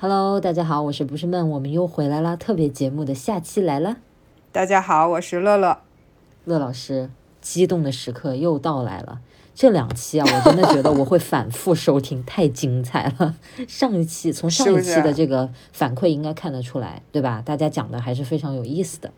[0.00, 3.96] Hello，大家好，我是不是闷，我们又回来啦，特别节目的下期来了。
[4.52, 5.80] 大家好，我是乐乐。
[6.44, 9.18] 乐老师，激动的时刻又到来了。
[9.56, 13.34] 这两期啊，我真的觉得我会反复收听，太精彩了。
[13.66, 17.42] 上一期从上一期的这个反馈应该看得出来，对吧？
[17.44, 19.10] 大家讲的还是非常有意思的。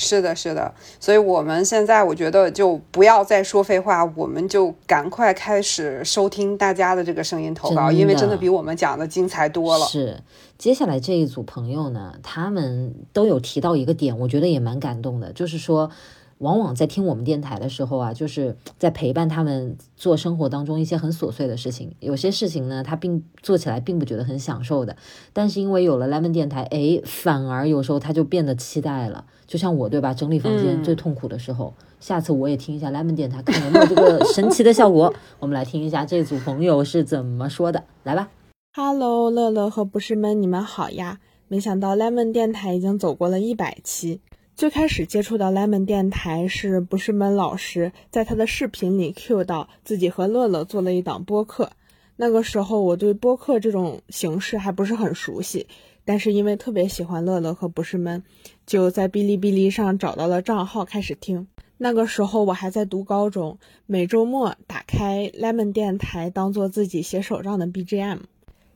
[0.00, 9.86] 是的，是的，所以我们现在我觉得就不要再说废话，我们就赶快开始收听大家的这个声音投稿，因为真的比我们讲的精彩多了。
[9.86, 10.20] 是，
[10.56, 15.90] 接下来这一组朋友呢，他们都有提到一个点，我觉得也蛮感动的，就是说。
[16.40, 21.94] 往往在听我们电台的时候啊，就是在陪伴他们做生活当中一些很琐碎的事情。
[22.00, 24.96] 有些事情呢，他并做起来并不觉得很享受的，
[25.34, 29.26] 但是因为有了 Lemon 电台，哎，反而有时候他就变得期待了。
[29.46, 35.12] 就像我对吧，整理房间最痛苦的时候，下次我也听一下 Lemon 电台，看有没有这个神奇的效果。
[35.40, 38.30] 我们来听一下这组朋友是怎么说的，来吧。
[38.74, 41.18] Hello，乐乐和不是们，你们好呀！
[41.48, 44.22] 没想到 Lemon 电台已经走过了一百期。
[44.60, 51.70] 最开始接触到 Lemon 电台是不是闷老师在他的视频里 cue 到自己和乐乐做了一档播客？
[52.16, 55.66] 那个时候我对播客这种形式还不是很熟悉，
[56.04, 58.22] 但是因为特别喜欢乐乐和不是闷，
[58.66, 61.48] 就在哔哩哔哩上找到了账号开始听。
[61.78, 68.18] 那个时候我还在读高中，每周末打开 Lemon 电台当做自己写手账的 BGM。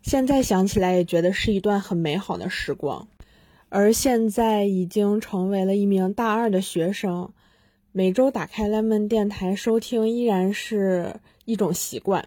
[0.00, 3.06] 现在想起来也觉得是一段很美好的时光。
[3.76, 7.28] 而现在已经成为了一名大二的学生，
[7.90, 12.24] 每周打开 Lemon 电台收听依然是一种习惯。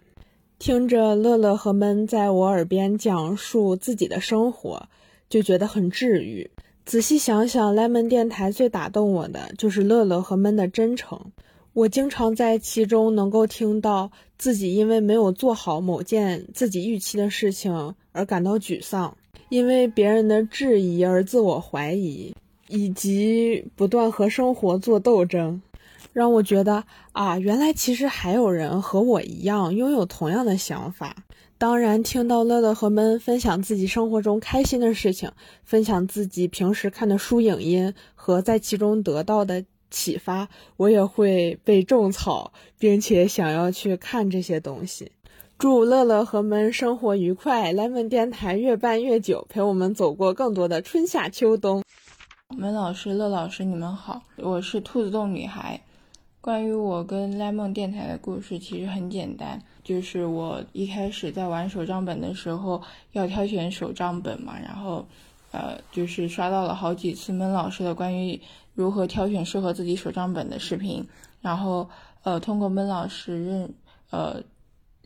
[0.60, 4.90] 听着乐乐和闷在我耳边讲述自己的生活，
[5.30, 6.52] 就觉得很治愈。
[6.84, 11.32] 仔细想想，Lemon 电台最打动我的就是乐乐和闷的真诚。
[11.72, 19.16] 我经常在其中能够听到自己因为没有做好某件自己预期的事情而感到沮丧。
[19.50, 22.34] 因为别人的质疑而自我怀疑，
[22.68, 25.62] 以及不断和生活做斗争，
[26.12, 31.16] 让我觉得啊，原来其实还有人和我一样拥有同样的想法。
[31.58, 35.32] 当然，听到乐乐和闷分享自己生活中开心的事情，
[35.64, 45.12] 分享自己平时看的书影音和在其中得到的启发，我也会被种草，并且想要去看这些东西。
[45.60, 51.84] 祝乐乐和闷生活愉快，lemon 电台越办越久，陪我们走过更多的春夏秋冬。
[52.56, 55.82] 闷老师、乐老师，你们好，我是兔子洞女孩。
[56.42, 65.08] 关于我跟 lemon 电台的故事，其实很简单，就是我一开始在玩手账本的时候，要挑选手账本嘛，然后，
[65.52, 68.40] 呃，就是刷到了好几次闷老师的关于
[68.76, 71.08] 如何挑选适合自己手账本的视频，
[71.42, 71.90] 然后，
[72.22, 73.74] 呃，通过闷老师认，
[74.12, 74.44] 呃。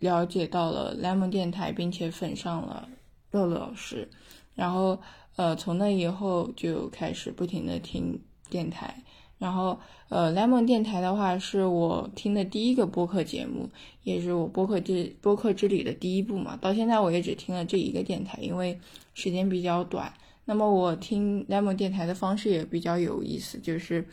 [0.01, 2.89] 了解到了 lemon 电台，并且粉上了
[3.29, 4.09] 乐乐老师，
[4.55, 4.99] 然后
[5.35, 8.19] 呃，从那以后就开始不停的听
[8.49, 9.03] 电台，
[9.37, 9.79] 然后
[10.09, 13.69] 呃，lemon 电台的话是我听的第一个播客节目，
[14.01, 16.57] 也是我播客之播客之旅的第一步嘛。
[16.57, 18.79] 到现在我也只听了这一个电台，因为
[19.13, 20.11] 时间比较短。
[20.45, 24.03] 那么我听 lemon 电台的方式也比较有意思，就是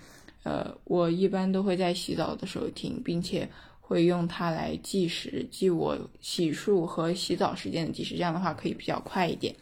[0.42, 3.48] 呃，我一般都会在洗澡的时候听，并且。
[3.88, 9.56] 会用它来计时，记我洗漱和洗澡时间的计时，这样的话可以比较快一点。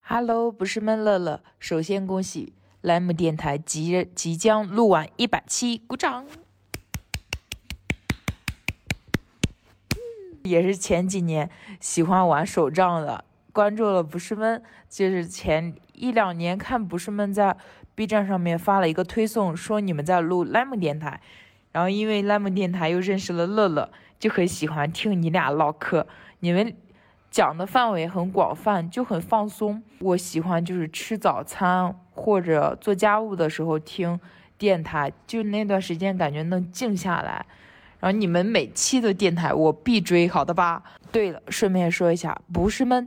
[0.00, 6.26] Hello，不是闷乐乐，首先恭喜莱姆电台即即将录完一百期，鼓掌。
[10.42, 17.56] 也是前几年喜欢玩手账的，关注了不是闷，就是前一两年看不是闷在
[17.94, 21.20] B 站上面发了一个推送，说你们在录莱姆电台。
[21.76, 26.06] 然后因为 lemon 电台又认识了乐乐，就很喜欢听你俩唠嗑。
[26.40, 26.74] 你们
[27.30, 29.82] 讲的范围很广泛，就很放松。
[29.98, 34.18] 我喜欢就是吃早餐或者做家务的时候听
[34.56, 37.44] 电台，就那段时间感觉能静下来。
[38.00, 40.82] 然后你们每期的电台我必追，好的吧？
[41.12, 43.06] 对了，顺便说一下，不是们，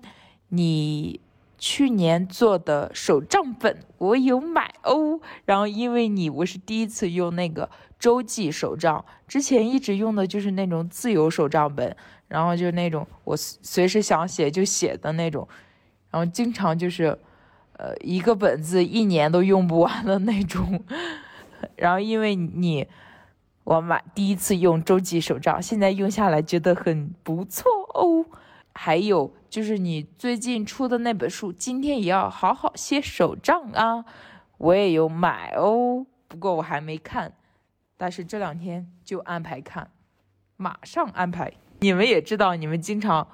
[0.50, 1.20] 你
[1.58, 5.20] 去年做的手账本我有买哦。
[5.46, 7.68] 然后因为你，我是第一次用那个。
[8.00, 11.96] 周记手账之前一直用的就是那种自由手账本，
[12.30, 15.48] 然后就那种我随时想写就写的那种，
[16.10, 17.18] 然后经常就是，
[17.74, 20.84] 呃，一个本子一年都用不完的那种。
[21.76, 22.88] 然后因为你，
[23.66, 28.26] 我买第一次用周记手账，现在用下来觉得很不错哦。
[28.74, 34.06] 还有就是你最近出的那本书，今天也要好好写手账啊，
[34.58, 37.34] 我也有买哦，不过我还没看。
[38.02, 39.92] 但是这两天就安排看，
[40.56, 41.52] 马上安排。
[41.82, 43.28] 你们也知道，你们经常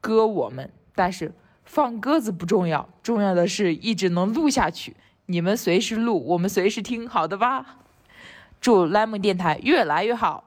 [0.00, 1.32] 割我们，但是
[1.64, 4.94] 放鸽子不重要，重要的是一直能录下去。
[5.26, 7.78] 你们随时录，我们随时听，好的吧？
[8.60, 10.44] 祝 lemon 电台越来越好。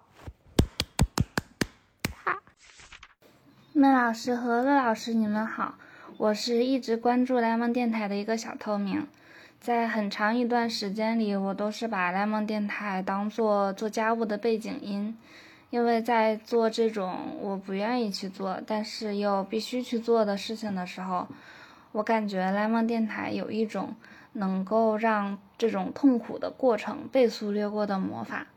[3.74, 5.76] 闷老师和乐老师，你们好，
[6.16, 9.06] 我是一直关注 lemon 电台的一个小透明。
[9.60, 15.18] 在很长一段时间里，我都是把 lemon 电台当做做家务的背景音，
[15.70, 21.28] 因为在做这种我不愿意去做，但是又必须去做的事情的时候，
[21.92, 23.94] 我感觉 lemon 电台有一种
[24.32, 28.48] 能够让这种痛苦的过程被速掠过的魔法。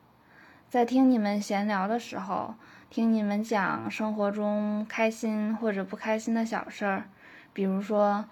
[0.70, 2.54] 在听你们闲聊的时候，
[2.88, 7.04] 听你们讲生活中开心或者不开心的小事儿，
[7.52, 8.24] 比如说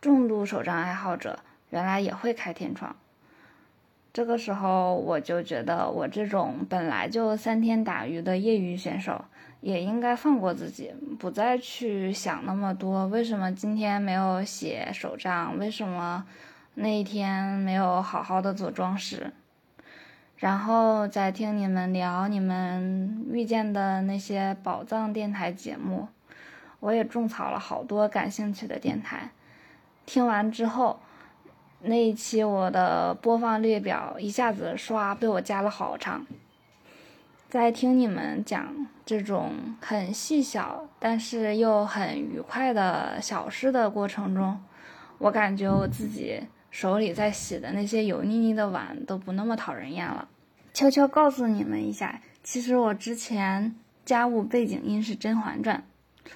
[0.00, 1.40] 重度手账爱好者。
[1.72, 2.94] 原来也会开天窗，
[4.12, 9.24] 这个时候我就觉得我这种本来就三天打鱼的业余选手，
[9.62, 13.06] 也应该放过自己，不再去想那么多。
[13.06, 15.58] 为什么今天没有写手账？
[15.58, 16.26] 为什么
[16.74, 19.32] 那一天没有好好的做装饰？
[20.36, 26.08] 然后再听你们聊你们遇见的那些宝藏电台节目，
[26.80, 29.30] 我也种草了好多感兴趣的电台，
[30.04, 31.00] 听完之后。
[31.84, 36.24] 那一期我的播放列表一下子刷被我加了好长。
[37.48, 44.58] 在听你们讲这种很细小但是又很愉快的小事的过程中，
[45.18, 46.40] 我感觉我自己
[46.70, 50.28] 手里在洗的那些油腻腻的碗都不那么讨人厌了。
[50.72, 53.74] 悄悄告诉你们一下，其实我之前
[54.06, 55.84] 家务背景音是《甄嬛传》，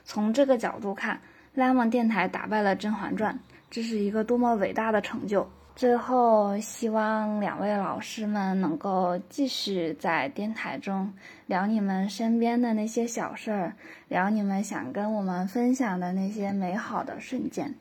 [0.05, 1.21] 从这个角度看
[1.57, 3.41] ，lemon 电台打败了《甄嬛传》。
[3.71, 5.47] 这是一个多么伟大的成就！
[5.75, 11.13] 最后，希望两位老师们能够继续在电台中
[11.45, 13.75] 聊你们身边的那些小事儿，
[14.09, 17.75] 聊你们想跟我们分享的那些美好的瞬间。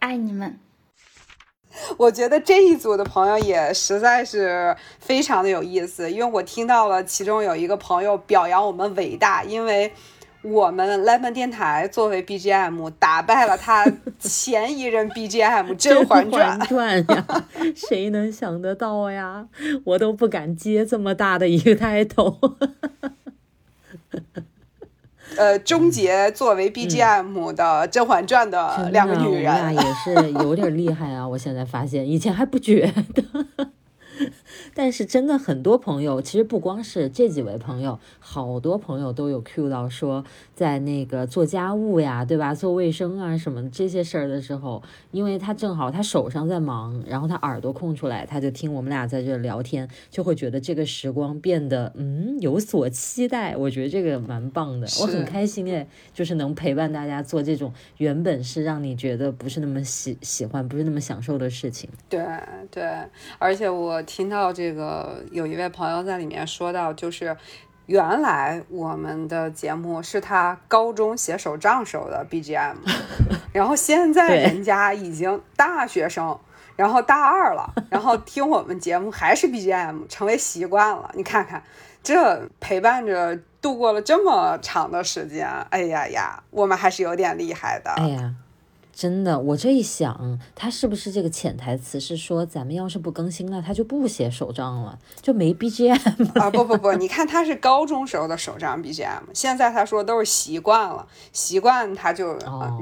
[0.00, 0.58] 爱你们！
[1.96, 9.90] 我觉得这一组的朋友也实在是非常的有意思，因为我听到了其中有一个朋友表扬我们伟大，因为。
[10.42, 13.84] 我们 lemon 电台作为 BGM 打败了他
[14.18, 16.58] 前一任 BGM《甄嬛传》
[17.14, 17.44] 呀，
[17.74, 19.48] 谁能想得到呀？
[19.84, 22.36] 我都不敢接这么大的一个 title。
[25.36, 31.28] 呃，终结作为 BGM 的《甄嬛传》的两个女人，也是有点厉害啊！
[31.28, 33.22] 我现在发现，以前还不觉得。
[34.74, 40.24] 但是真的很多朋友，其实不光是这几位朋友，好多朋友都有 Q 到说，
[40.54, 42.54] 在那个做家务呀，对吧？
[42.54, 53.56] 做卫生啊什么这些事儿的时候，因为他正好他手上在忙，然后他耳朵空出来，他就听我们俩在这聊天，就会觉得这个时光变得嗯有所期待。
[53.56, 61.88] 我觉得这个蛮棒的，我很开心哎，就是能陪伴大家做这种原本是让你觉得不是那么喜喜欢、不是那么享受的事情。
[62.08, 62.20] 对
[62.70, 62.84] 对，
[63.38, 64.72] 而且我听到这。
[64.72, 67.36] 个有一位朋友在里面说到，就是
[67.86, 72.76] 原来我们的节目是他高中写手账时候的 BGM，
[73.52, 76.38] 然后现在人家已经大学生，
[76.76, 81.10] 然后大二了，然后听我们节目还是 BGM，成为习惯了。
[81.14, 81.62] 你看看，
[82.02, 87.90] 这陪伴着度过了这么长的时间，哎呀呀，我们还是有点厉害的。
[87.92, 88.34] 哎呀。
[88.98, 96.50] 真的，我这一想，他是不是这个潜台词是说，咱们要是不更新了，他就不写手账了，就没 BGM 啊？
[96.50, 102.36] 不不不，你看他是高中时候的手账 BGM，现在他说都是习惯了，习惯他就，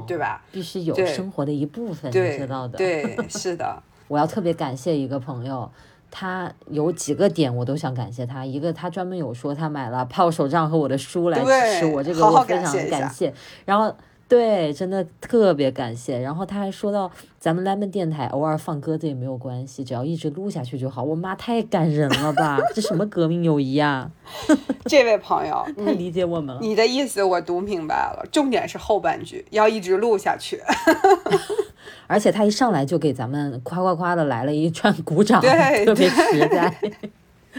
[0.07, 0.41] 对吧？
[0.51, 2.79] 必须有生活的一部分，你知道的。
[2.79, 3.83] 对，是的。
[4.09, 5.71] 我要特别感谢一个朋友，
[6.09, 8.43] 他有几个点我都想感谢他。
[8.43, 13.31] 一个，他专门有说他买了泡手账和我的书来支持我，这个我非常感谢。
[13.65, 13.95] 然后。
[14.29, 16.19] 对，真的特别感谢。
[16.19, 21.01] 然后他还说到，咱们 lemon 电台偶尔放鸽子也没有关系，只要一直录下去就好。
[21.01, 24.11] 我妈太感人了吧，这什么革命友谊啊！
[24.85, 26.61] 这位朋友太理解我们了。
[26.61, 30.61] 你的意思我读明白了，重点是后半句要一直录下去。
[32.07, 36.73] 而且他一上来就给咱们夸夸夸的来了一串鼓掌，对，特别实在，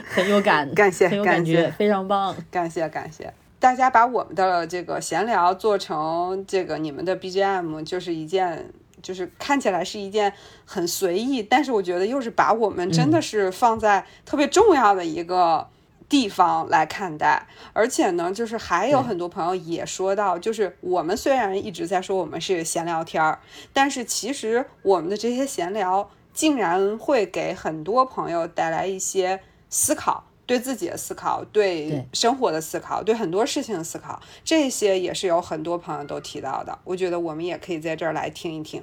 [0.07, 3.33] 很有感，感谢，很有感觉，非常棒，感谢感谢。
[3.61, 8.71] 大家把我们的这个闲聊做成这个你们的 BGM，就是一件，
[9.03, 10.33] 就是看起来是一件
[10.65, 15.67] 很随意，但是我觉得又是把我们真的是放在特别重要的一个
[16.09, 17.49] 地方来看待。
[17.73, 23.41] 而且呢，就是还有很多朋友也说到，就是我们虽然一直在说我们是闲聊天儿，
[23.73, 30.28] 但是其实我们的这些闲聊竟然会给很多朋友带来一些思考。
[30.49, 36.79] 对自己的思考，对生活的思考，对很多事情的思考，这些也是有很多朋友都提到的。
[36.85, 38.83] 我觉得我们也可以在这儿来听一听。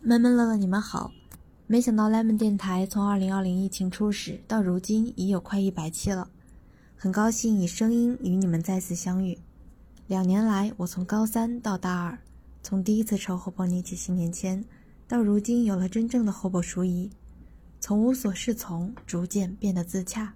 [0.00, 1.12] 闷闷乐乐，你们好！
[1.66, 6.30] 没想到 lemon 电台从二零二零疫情初始到如今已有快一百期了，
[6.96, 9.38] 很高兴以声音与你们再次相遇。
[10.06, 12.18] 两年来，我从高三到大二，
[12.62, 14.64] 从第一次抽厚薄年起新年签，
[15.06, 17.10] 到如今有了真正的厚薄淑仪。
[17.80, 20.32] 从无所适从，逐渐变得自洽。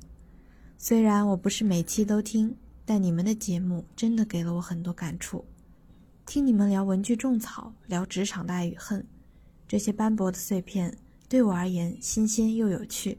[0.79, 5.45] 虽然我不是每期都听，但你们的节目真的给了我很多感触。
[6.27, 9.07] 听你们聊文具种草，聊职场的爱与恨，
[9.69, 10.97] 这些斑驳的碎片
[11.29, 13.17] 对我而言新鲜又有趣。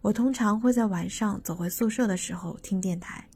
[0.00, 3.28] 我通常会在晚上走回宿舍的时候听电台，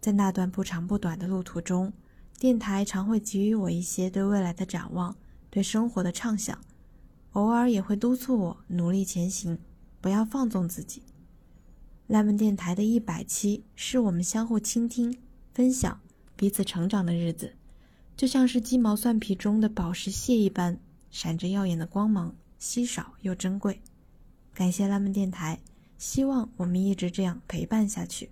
[0.00, 1.92] 在那段不长不短的路途中，
[2.38, 5.16] 电台常会给予我一些对未来的展望，
[5.50, 6.58] 对生活的畅想。
[7.36, 9.58] 偶尔也会督促我努力前行，
[10.00, 11.02] 不要放纵自己。
[12.06, 15.18] 赖门电台的一百期是我们相互倾听、
[15.52, 16.00] 分享、
[16.34, 17.52] 彼此成长的日子，
[18.16, 23.82] 就像是鸡毛蒜皮中的宝石蟹一般，闪着耀眼的光芒，稀少又珍贵。
[24.54, 25.60] 感谢赖门电台，
[25.98, 28.30] 希望我们一直这样陪伴下去。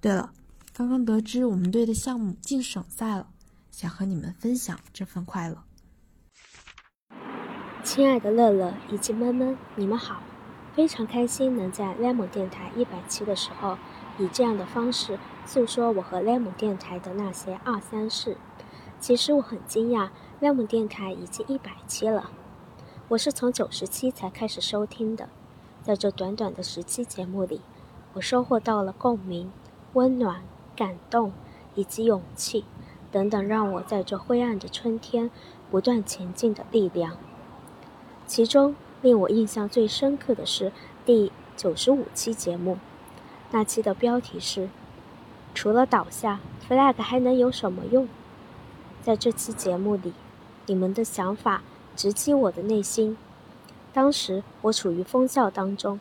[0.00, 0.32] 对了，
[0.72, 3.30] 刚刚得知我们队的项目进省赛了，
[3.70, 5.62] 想和你们分享这份快乐。
[7.84, 10.22] 亲爱的乐乐以及闷闷，你们好！
[10.72, 13.76] 非常开心能在 lemon 电台一百期的时候，
[14.18, 18.36] 以这样的方式诉说我和 lemon 电台的那些二三事。
[19.00, 20.10] 其实我很惊讶
[20.40, 22.30] ，lemon 电台已经一百期了。
[23.08, 25.28] 我是从九十期才开始收听的，
[25.82, 27.62] 在这短短的十期节目里，
[28.12, 29.50] 我收获到了共鸣、
[29.94, 30.44] 温暖、
[30.76, 31.32] 感动
[31.74, 32.64] 以及勇气
[33.10, 35.32] 等等，让我在这灰暗的春天
[35.68, 37.16] 不断前进的力量。
[38.26, 40.72] 其中令我印象最深刻的是
[41.04, 42.78] 第九十五期节目，
[43.50, 44.68] 那期的标题是
[45.54, 48.08] “除了倒下，flag 还能有什么用？”
[49.02, 50.12] 在这期节目里，
[50.66, 51.62] 你们的想法
[51.94, 53.16] 直击我的内心。
[53.92, 56.00] 当时我处于疯笑当中，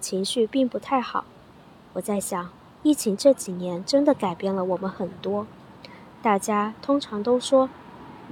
[0.00, 1.24] 情绪并不太好。
[1.92, 2.50] 我在想，
[2.82, 5.46] 疫情这几年真的改变了我们很多。
[6.22, 7.68] 大家通常都说，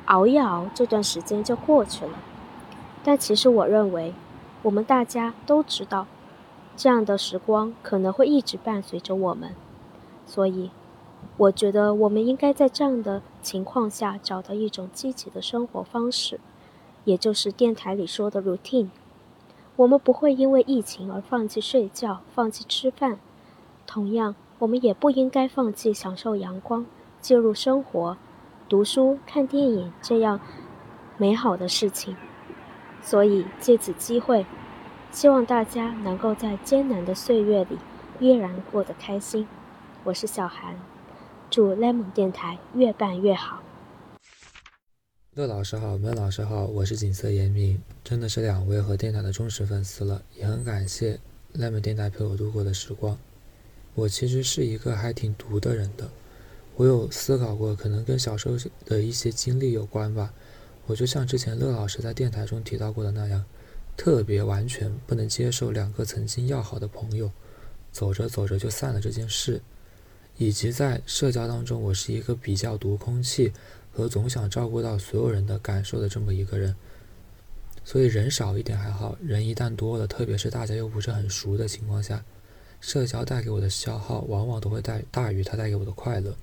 [0.06, 2.18] 熬一熬，这段时间就过去了。
[3.04, 4.14] 但其实我认为，
[4.62, 6.06] 我们大家都知道，
[6.74, 9.54] 这样的时光可能会一直伴随着我们。
[10.26, 10.70] 所以，
[11.36, 16.40] 我觉得我们应该在这样的情况下找到一种积极的生活方式，
[17.04, 18.88] 也就是电台里说的 routine。
[19.76, 23.18] 我们不会因为疫情而放弃睡觉、放弃吃饭，
[23.86, 26.86] 同样，我们也不应该放弃享受阳光、
[27.20, 28.16] 介入生活、
[28.66, 30.40] 读书、看电影这样
[31.18, 32.16] 美好的事情。
[33.04, 34.46] 所以借此机会，
[35.12, 37.76] 希望大家能够在艰难的岁月里
[38.18, 39.46] 依然过得开心。
[40.04, 40.74] 我是小韩，
[41.50, 43.62] 祝 lemon 电台越办越好。
[45.34, 51.20] 乐老师好，闷老师好，我是锦瑟严明，真的是两位和电台的忠实粉丝了，也很感谢
[51.54, 53.18] lemon 电台陪我度过的时光。
[53.94, 56.08] 我其实是一个还挺独的人的，
[56.76, 58.56] 我有思考过，可能跟小时候
[58.86, 60.32] 的一些经历有关吧。
[60.86, 63.42] 我就像之前乐老师在电台中提到过的那样，
[63.96, 67.30] 特别完全不能接受两个曾经要好的朋友
[67.90, 69.62] 走着走着就散了这件事，
[70.36, 73.50] 以及在社交当中，我是一个比较读空气
[73.92, 76.76] 和总想照顾到所有人的感受的这么一个人。
[77.82, 82.22] 所以人少一点还好，人一旦多了，特别是大家又不是很熟的情况下，
[82.80, 86.34] 社交带给我的消耗往往都会大大于它带给我的快乐。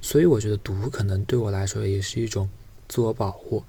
[0.00, 2.48] 所以我觉得读可能对我来说也是一种。
[2.90, 3.64] 自我保护。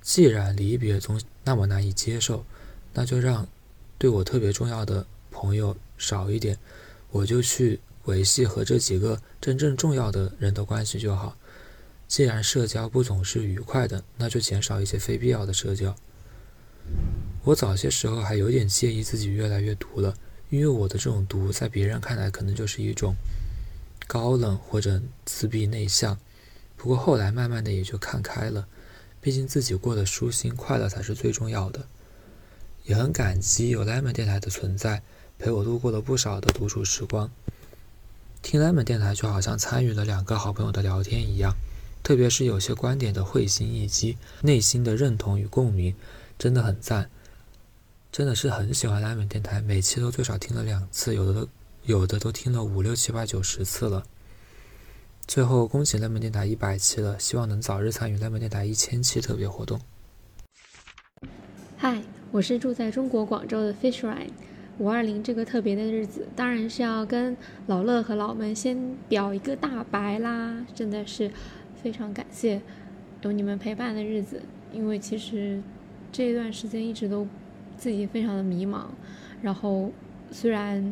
[0.00, 2.44] 既然离别总那么难以接受，
[2.94, 3.48] 那就让
[3.98, 6.56] 对我特别重要的朋友少一点，
[7.10, 11.36] 我就去维系和这几个真正重要的人的关系就好。
[12.06, 15.94] 既然社交不总是愉快的，那就减少一些非必要的社交。
[17.44, 20.14] 我早些时候还有点介意自己越来越毒了，
[20.48, 23.14] 因为我的这种毒在别人看来可能就是一种
[24.06, 26.18] 高冷或者自闭内向。
[26.78, 28.66] 不过后来慢慢的也就看开了，
[29.20, 31.84] 毕竟自己过得舒心快乐才是最重要的。
[32.84, 35.02] 也很感激有 lemon 电台的存在，
[35.38, 37.30] 陪我度过了不少的独处时光。
[38.40, 41.52] 听 lemon 电台就好像参与了两个好朋友的聊天一样，
[42.02, 45.94] 特别是有些观点的会心一击，内心的认同与共鸣，
[46.38, 47.10] 真的很赞。
[48.10, 51.48] 真的是很喜欢 lemon 电台，每期都最少听了两次，有的都
[51.84, 54.06] 有的都听了五六七八九十次了。
[55.28, 59.78] 最后，恭喜 lemon 电台一百期了，希望能早日参与 lemon 电台一千期特别活动。
[61.76, 62.00] 嗨，
[62.32, 64.30] 我是住在中国广州的 Fish Ryan，
[64.78, 70.64] 五二零这个特别的日子，当然是要跟老乐和老们先表一个大白啦！
[70.74, 71.30] 真的是
[71.82, 72.62] 非常感谢
[73.20, 74.40] 有你们陪伴的日子，
[74.72, 75.60] 因为其实
[76.10, 77.26] 这一段时间一直都
[77.76, 78.86] 自己非常的迷茫，
[79.42, 79.92] 然后
[80.32, 80.90] 虽然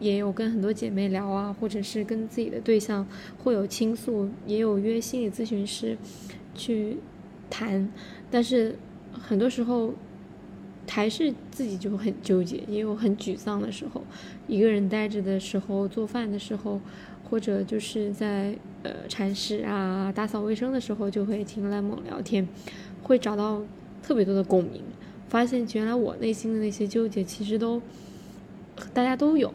[0.00, 3.06] 也有跟很多姐妹聊啊，或者是跟自己的对象
[3.38, 5.96] 会有倾诉，也有约心理咨询师
[6.54, 6.98] 去
[7.50, 7.90] 谈，
[8.30, 8.76] 但是
[9.12, 9.94] 很多时候。
[10.90, 14.02] 还是自己就很纠结，也有很沮丧的时候。
[14.46, 16.80] 一个人待着的时候，做饭的时候，
[17.28, 22.48] 或者就是在呃铲屎啊、打扫卫生的时候，就会听赖梦聊天，
[23.02, 23.62] 会找到
[24.02, 24.82] 特别多的共鸣。
[25.28, 27.82] 发现原来我内心的那些纠结，其实都
[28.94, 29.52] 大家都有，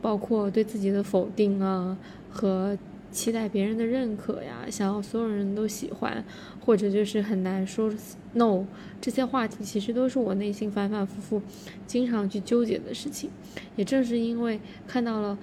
[0.00, 1.96] 包括对自己的否定啊
[2.30, 2.76] 和。
[3.10, 6.22] 期待别人的认可呀，想要所有人都喜欢，
[6.60, 7.90] 或者就是很难说
[8.34, 8.66] no，
[9.00, 11.42] 这些话题其实都是我内心反反复复、
[11.86, 13.30] 经常去纠结的事情。
[13.76, 15.38] 也正是因为看到了，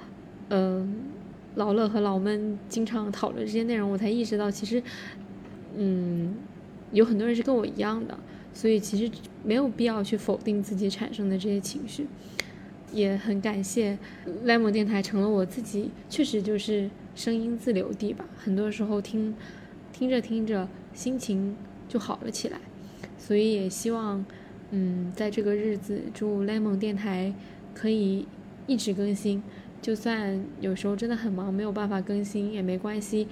[0.49, 0.95] 嗯，
[1.55, 4.81] 老乐和老闷经常讨论这些内容，我才意识到其实，
[5.75, 6.35] 嗯，
[6.91, 8.15] 有很多人是跟我一样的，
[8.53, 9.11] 所以其实
[9.43, 12.05] 没有必要去否定自己产生的这些情绪。
[12.95, 13.95] 也很感谢
[14.43, 16.89] lemon 电台成了我自己，确实就是。
[17.15, 19.33] 声音自留地吧，很多时候听，
[19.93, 21.55] 听着听着，心情
[21.87, 22.59] 就好了起来。
[23.17, 24.25] 所以也希望，
[24.71, 27.33] 嗯，在这个日子，祝 lemon 电台
[27.73, 28.27] 可以
[28.67, 29.41] 一直更新。
[29.81, 33.29] 就算有时候真的很忙，没有办法更新也没关系，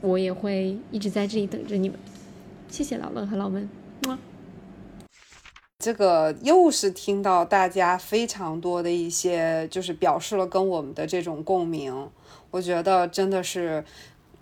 [0.00, 1.98] 我也会一直在这里等着你们。
[2.68, 3.68] 谢谢老乐和老闷，
[4.06, 4.18] 么。
[5.84, 12.08] 这个又是听到大家非常多的一些，就是表示了跟我们的这种共鸣。
[12.50, 13.84] 我觉得真的是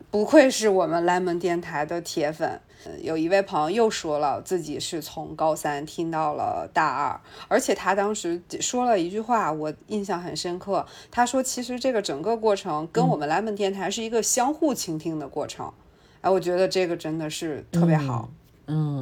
[0.09, 2.61] 不愧是我们 lemon 电台的铁粉。
[3.01, 10.87] 有一位朋友又说了，自己是从高三听到了大二，而且他当时说了一句话，我印象很深刻。
[11.11, 15.73] 他说：“其实这个整个过程跟我们 lemon 电台是一个相互倾听的过程。”
[16.23, 18.29] 哎，我觉得这个真的是特别好。
[18.31, 18.35] 嗯，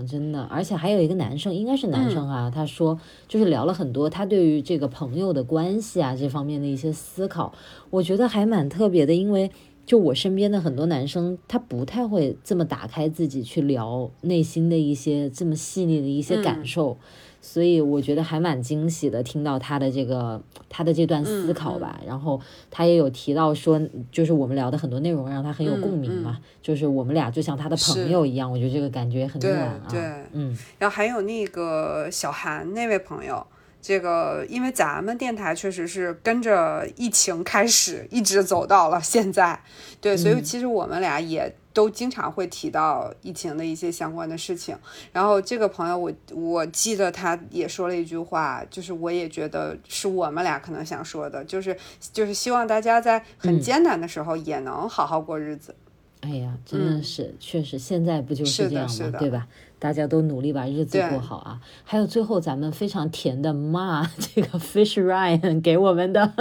[0.09, 2.51] 真的，而且还有一个男生，应该是男生啊。
[2.53, 2.99] 他说，
[3.29, 7.53] 就是聊了很多他对于这个朋友的关系啊这方面的一些思考，
[7.91, 9.15] 我觉得还蛮特别的。
[9.15, 9.51] 因为
[9.85, 16.97] 就我身边的很多男生，他不太会这么打开自己去聊内心的一些这么细腻的一些感受。
[17.43, 22.01] 所以我觉得还蛮惊喜的，听到他的这个他的这段思考吧。
[22.07, 23.81] 然后他也有提到说，
[24.13, 28.53] 就是我们聊的很多内容让他很有共鸣嘛，就是我们俩就像他的朋友一样。
[28.53, 29.87] 我觉得这个感觉很暖啊。
[29.89, 30.01] 对，
[30.33, 30.57] 嗯。
[30.79, 33.45] 然后还有那个小韩那位朋友，
[33.81, 39.59] 这个因为咱们电台确实是跟着疫情开始，一直走到了现在。
[40.01, 41.57] 对，所以其实我们俩也。
[41.81, 44.77] 都经常会提到疫情的一些相关的事情，
[45.15, 51.75] 然后这个朋友我我记得他也说了一句话，就是我也觉得是我们俩可能想说的，就是
[52.13, 55.75] 就是希望大家在很艰难的时候也能好好过日子。
[56.21, 59.19] 哎呀，真的是，确实现在不就是这样吗？
[59.19, 59.49] 对吧？
[59.81, 61.59] 大家都努力把日子过好啊！
[61.85, 66.33] 还有最后咱们非常甜的骂 这个 Fish Ryan 给我们的，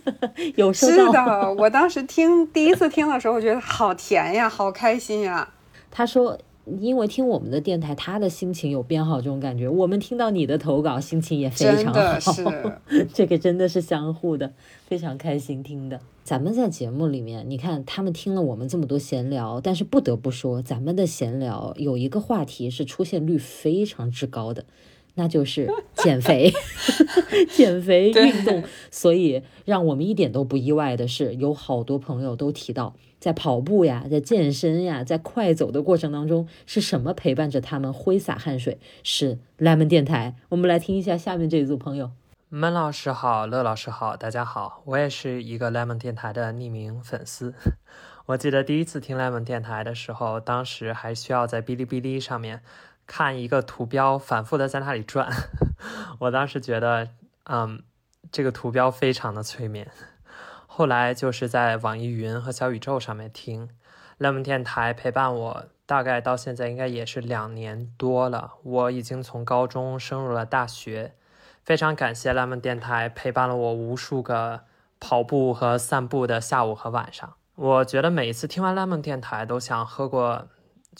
[0.56, 0.94] 有收到。
[1.06, 5.48] 是的，我当时听第一次听的时候，我觉得好甜呀，好开心呀。
[5.90, 6.38] 他说。
[6.80, 9.68] 因为听我们的电台，他的心情有变好，这种感觉。
[9.68, 12.32] 我们听到你的投稿，心情也非常好。
[13.14, 14.52] 这个真的是相互的，
[14.86, 16.00] 非常开心听的。
[16.24, 24.66] 咱们在节目里面，你看他们听了我们这么多闲聊，但是不得不说，咱们的闲聊有一个话题是出现率非常之高的，
[25.18, 26.50] 那就是减肥、
[27.54, 28.64] 减肥运动。
[28.90, 32.94] 所以让我们一点都不意外的是，有好多朋友都提到。
[33.18, 38.78] 在跑步呀，在健身呀，在快走的过程当中，是什么陪伴着他们挥洒汗水？
[39.02, 40.36] 是 lemon 电台。
[40.50, 42.12] 我们来听一下下面这一组朋友。
[42.48, 47.52] 闷老师好，乐老师好，大家好，我也是一个 lemon 电台的匿名粉丝。
[48.26, 52.60] 我记得第一次听 lemon 电台的时候，当时还需要在哔哩哔哩上面
[53.08, 55.32] 看一个图标，反复的在那里转。
[56.20, 57.08] 我当时觉得，
[57.44, 57.82] 嗯，
[58.30, 59.90] 这个图标非常的催眠。
[60.66, 63.70] 后来就是在网易云和小宇宙上面听
[64.18, 68.52] ，lemon 电台陪伴我，大概到现在应该也是两年多了。
[68.62, 71.14] 我已经从高中升入了大学，
[71.64, 74.64] 非常感谢 lemon 电台陪伴了我无数个
[75.00, 77.34] 跑步和散步的下午和晚上。
[77.54, 80.46] 我觉得每一次听完 lemon 电台，都想喝过。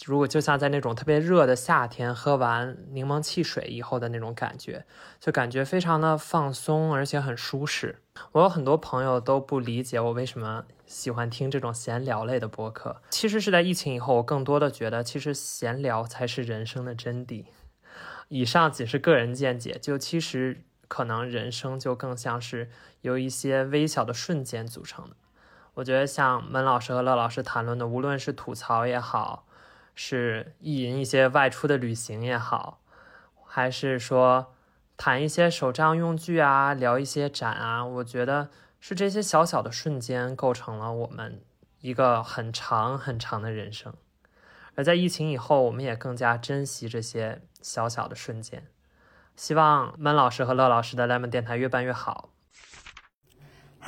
[0.05, 4.85] 如果就像在那种特别热的夏天，喝完柠檬汽水以后的那种感觉，
[5.19, 7.99] 就感觉非常的放松，而且很舒适。
[8.31, 13.01] 我有很多朋友都不理解我为什么喜欢听这种闲聊类的播客。
[13.09, 17.45] 其实是在疫情以后，我更多的觉得，其实闲聊才是人生的真谛。
[18.29, 22.69] 以上仅是个人见解，就其实可能人生就更像是
[23.01, 25.15] 由一些微小的瞬间组成的。
[25.75, 29.45] 我觉得像门老师和乐老师谈论的，无论是吐槽也好，
[30.01, 32.79] 是意淫一些外出的旅行也好，
[33.43, 34.53] 还是说
[34.95, 41.41] 谈一些手账用具啊，聊一些展啊，我觉得是这些小小的瞬间构成了我们
[41.81, 43.93] 一个很长很长的人生。
[44.75, 48.65] 而在疫情以后，我们也更加珍惜这些小小的瞬间。
[49.35, 52.29] 希望闷老师和乐老师的 lemon 电台越办越好。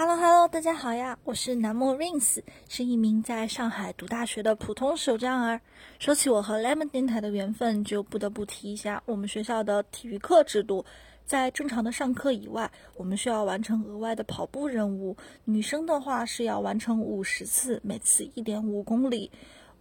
[0.04, 5.62] Hello Hello，大家好呀，我是南木 Rings，是一名在上海读大学的普通手账儿。
[6.00, 10.84] 说起我和 lemon 电台的缘分，就不得不提一下我们学校的体育课制度。
[11.24, 15.16] 在正常的上课以外，我们需要完成额外的跑步任务。
[15.46, 19.30] 女生的话是要完成五十次，每次一点五公里。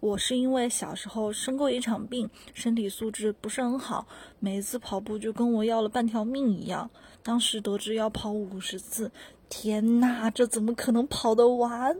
[0.01, 4.07] 我是因为小时候生过一场病，身体素质不是很好，
[4.39, 6.91] 每一次跑步就跟我要了半条命一样。
[7.23, 9.11] 当时得知要跑五十次，
[9.51, 11.95] 天呐，这怎么可能跑得完？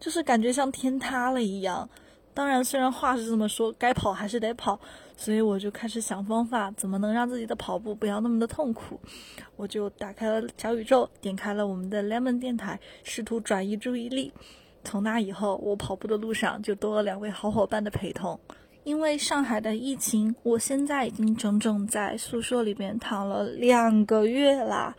[0.00, 1.88] 就是感觉像天塌了一样。
[2.34, 4.78] 当然，虽然话是这么说，该跑还是得跑，
[5.16, 9.00] 所以我就开始想方法，怎么能让自己的跑步不要那么的痛苦。
[9.56, 14.32] 我就打开了小宇宙，点开了我们的 Lemon 电台，试图转移注意力。
[14.84, 18.38] 从那以后，我跑步的路上就多了两位好伙伴的陪同。
[18.84, 24.94] 因为上海的疫情，我现在已经整整在宿舍里边躺了两个月啦。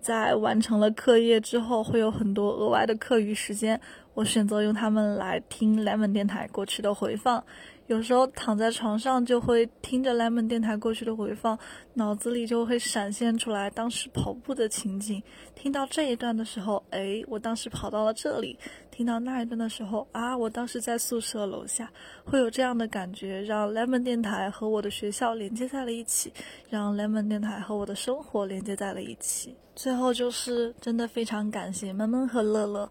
[0.00, 3.80] 在完成了课业之后，会有很多额外的课余时间，
[4.14, 7.44] 我选择用它们来听 Lemon 电台过去的回放。
[7.86, 11.58] 有时候躺在床上就会听着 Lemon 电台过去的回放，
[11.94, 15.22] 脑子里就会闪现出来当时跑步的情景。
[15.54, 18.58] 听到这一段的时候，诶，我当时跑到了这里；
[18.98, 21.88] 听到那一段的时候，啊，我当时在宿舍楼下，
[22.24, 26.32] 会有这样的感觉，让 Lemon 电台和我的学校连接在了一起，
[26.68, 29.56] 让 Lemon 电台和我的生活连接在了一起。
[29.76, 32.90] 最后就是真的非常感谢闷闷和乐乐，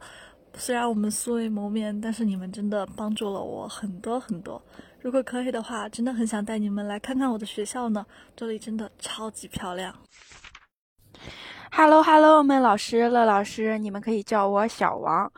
[0.53, 4.61] 虽然我们素未谋面，但是你们真的帮助了我很多很多。
[5.01, 9.93] 如果可以的话，真的很想带你们来看看我的学校呢，这里真的超级漂亮。
[11.69, 15.29] Hello Hello，闷老师、乐老师，你们可以叫我小王。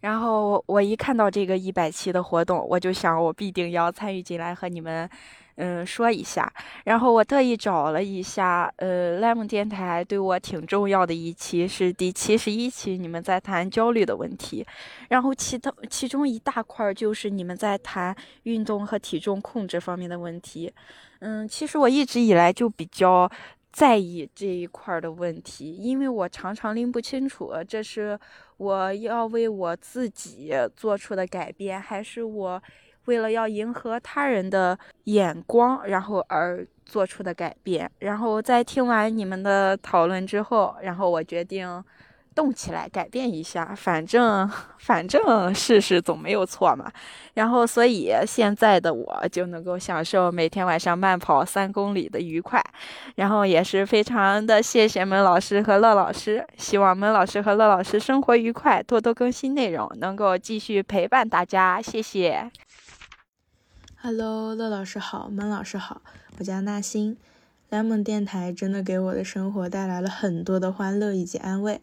[0.00, 5.08] 然后我一看到这个一百期的活动，我就想我必定要参与进来和你们。
[5.60, 6.48] 嗯，说一下，
[6.84, 14.64] 然后我特意找了一下，呃，lemon 电台对我挺重要的一期是第七十一期，你们在谈焦虑的问题，
[15.08, 20.72] 然后其他其中一大块就是你们在谈运动和体重控制方面的问题。
[21.18, 23.28] 嗯，其实我一直以来就比较
[23.78, 28.18] 在意这一块儿的问题，因为我常常拎不清楚，这是
[28.56, 32.60] 我要为我自己做出的改变，还是我。
[33.04, 37.90] 为了要迎合他人的眼光，然后而做出的改变。
[38.00, 41.82] 然后在听完你们的讨论之后，然后我决定
[42.38, 43.74] 动起来改变一下。
[43.74, 44.48] 反正
[44.78, 46.88] 反正试试总没有错嘛。
[47.34, 52.64] 然后所以现在的我就能够享受每天晚上慢跑三公里的愉快。
[53.16, 56.46] 然后也是非常的谢谢门老师和乐老师。
[56.56, 61.82] 希望门老师和乐老师生活愉快，多多更新内容，能够继续陪伴大家。
[61.82, 62.52] 谢谢。
[64.00, 66.02] Hello，乐老师好，闷老师好，
[66.38, 67.16] 我叫纳新。
[67.70, 71.82] 莱蒙电台真的给我的生活带来了很多的欢乐以及安慰。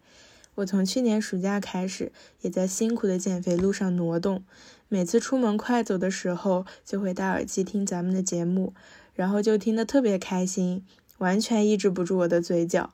[0.56, 4.42] 我从去年暑假开始，也在辛苦的减肥路上挪动。
[4.88, 8.72] 每次出门快走的时候，就会戴耳机听咱们的节目，
[9.14, 10.84] 然后就听得特别开心，
[11.18, 12.90] 完全抑制不住我的嘴角，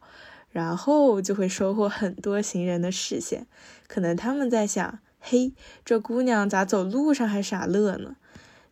[0.50, 3.46] 然后就会收获很多行人的视线。
[3.86, 5.52] 可能他们在想，嘿，
[5.84, 8.16] 这姑娘咋走路上还傻乐呢？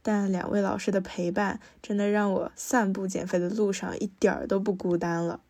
[0.03, 5.40] 但两位老师的陪伴，真的让我散步减肥的路上一点儿都不孤单了。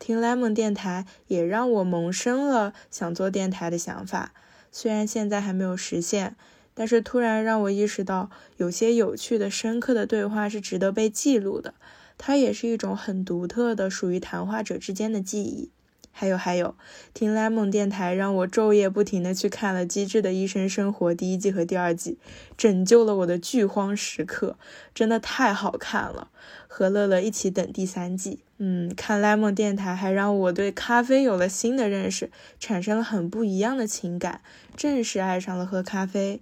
[0.00, 4.32] 听 lemon 电台也让我萌生了想做电台的想法，
[4.72, 6.34] 虽然现在还没有实现，
[6.74, 11.74] 但是突然让我意识到，有些有趣的、深刻的对话是值得被记录的。
[12.16, 15.70] 它也是一种很独特的、属于谈话者之间的记忆。
[16.12, 16.74] 还有还有，
[17.14, 22.18] 听 lemon 电台让我昼夜不停的去看了《机智的医生生活》第一季和第二季，
[22.56, 24.58] 拯救了我的剧荒时刻，
[24.94, 26.28] 真的太好看了。
[26.66, 28.40] 和乐乐一起等第三季。
[28.62, 34.42] 嗯，看 lemon 电台还让我对咖啡有了新的认识，产生了很不一样的情感，
[34.76, 36.40] 正式爱上了喝咖啡。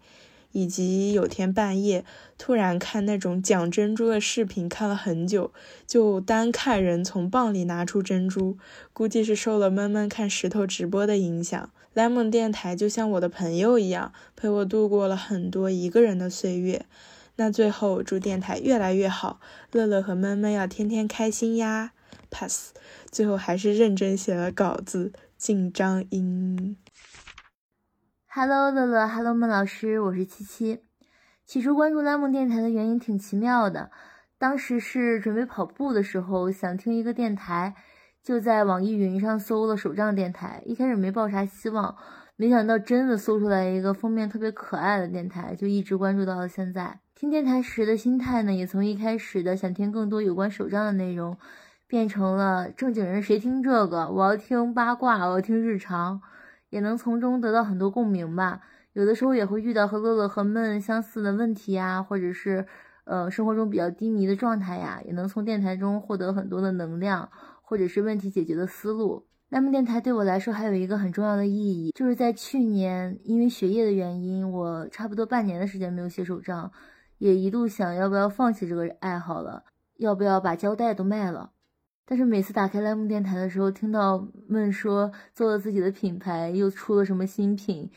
[0.52, 2.06] 以及有天半夜
[2.38, 5.52] 突然看那种讲珍珠的视频，看了很久，
[5.86, 8.56] 就单看人从蚌里拿出珍珠，
[8.94, 11.70] 估计是受了闷闷看石头直播的影响。
[11.94, 16.86] lemon 电台就像我的朋友一样，陪我度过了很多一个人的岁月。
[17.36, 21.92] 那最后祝电台越来越好，乐乐和闷闷要天天开心呀！
[22.30, 22.74] pass，
[23.10, 26.76] 最后还是认真写了稿子，紧张音。
[28.26, 30.84] Hello，乐乐，Hello，孟老师，我是七七。
[31.44, 33.90] 起初关注拉梦电台的原因挺奇妙的，
[34.38, 37.74] 当时是准备跑步的时候，想听一个电台，
[38.22, 40.62] 就在网易云上搜了手账电台。
[40.66, 41.96] 一开始没抱啥希望，
[42.36, 47.00] 没想到真的搜出来一个封面特别可爱的电台，就一直关注到了现在。
[47.14, 51.36] 听电台时的心态呢，也从一开始的想听更多有关手账的内容，
[51.88, 54.10] 变成了正经人谁听这个？
[54.10, 56.20] 我要听八卦，我要听日常，
[56.68, 58.60] 也能从中得到很多共鸣吧。
[58.92, 62.66] 有的时候也会遇到和乐乐和闷相似的问题呀，或者是
[63.04, 67.30] 呃生活中比较低迷的状态呀，也能从电台中获得很多的能量，
[67.62, 69.24] 或者是问题解决的思路。
[69.48, 76.70] 那么电台对我来说还有一个很重要的意义，就是在去年因为学业的原因，我差不多半年的时间没有写手账。
[77.16, 79.64] 也一度想要不要放弃这个爱好了，
[79.96, 81.50] 要不要把胶带都卖了？
[82.10, 87.90] 但是每次打开莱姆电台的时候，听到闷说做了自己的品牌，又出了什么新品，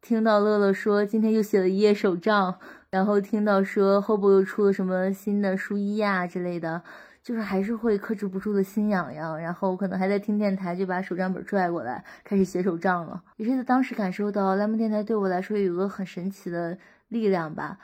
[0.00, 6.82] 听到乐乐说今天又写了一页手账，然后听到说后部又出了什么新的书衣呀之类的，
[7.22, 9.38] 就是还是会克制不住的心痒痒。
[9.38, 13.22] 然后可能还在听电台，就把手账本拽过来开始写手账了。
[13.36, 16.78] 也是在当时感受到莱姆电台对我来说有个很神奇的
[17.08, 17.78] 力量吧。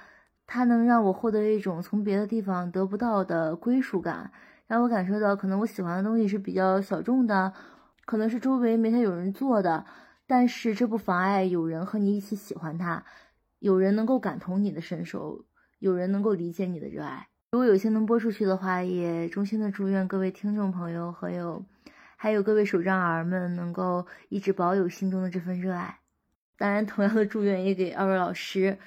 [0.46, 4.30] 它能让我获得一种从别的地方得不到的归属感，
[4.66, 7.52] 让我感受到可能我喜欢的东西是比较小众的，
[8.06, 9.84] 可能是周围没太有人做的，
[10.26, 13.04] 但是这不妨碍有人和你一起喜欢它，
[13.58, 15.44] 有人能够感同你的身受，
[15.78, 17.28] 有人能够理解你的热爱。
[17.52, 21.64] 如果有幸能播出去的话，也衷心的祝愿各位听众朋友和有
[22.16, 25.98] 还有各位手账儿们能够一直保有心中的这份热爱。
[26.56, 28.78] 当然，同样的祝愿也给二位老师。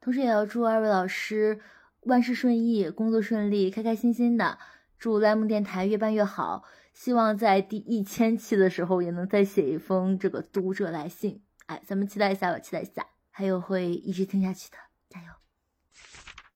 [0.00, 1.60] 同时也要祝二位老师
[2.00, 4.58] 万事顺意，工作顺利，开开心心的。
[5.00, 11.40] 祝莱姆电台越办越好，希望在第一千期的时候也能再写一封这个读者来信。
[11.64, 14.76] 哎，咱们期待一下吧，期待一下，还有会一直听下去的，
[15.08, 15.32] 加油！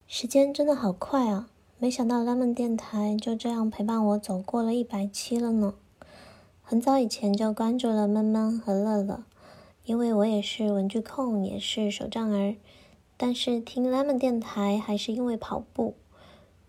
[0.06, 5.76] 时间真的好快啊，没想到莱姆电台就这样陪伴我走过了一百期了呢。
[6.60, 9.24] 很早以前就关注了闷闷和乐乐，
[9.84, 12.56] 因为我也是文具控，也是手账儿。
[13.16, 15.96] 但是听 Lemon 电台还是因为跑步。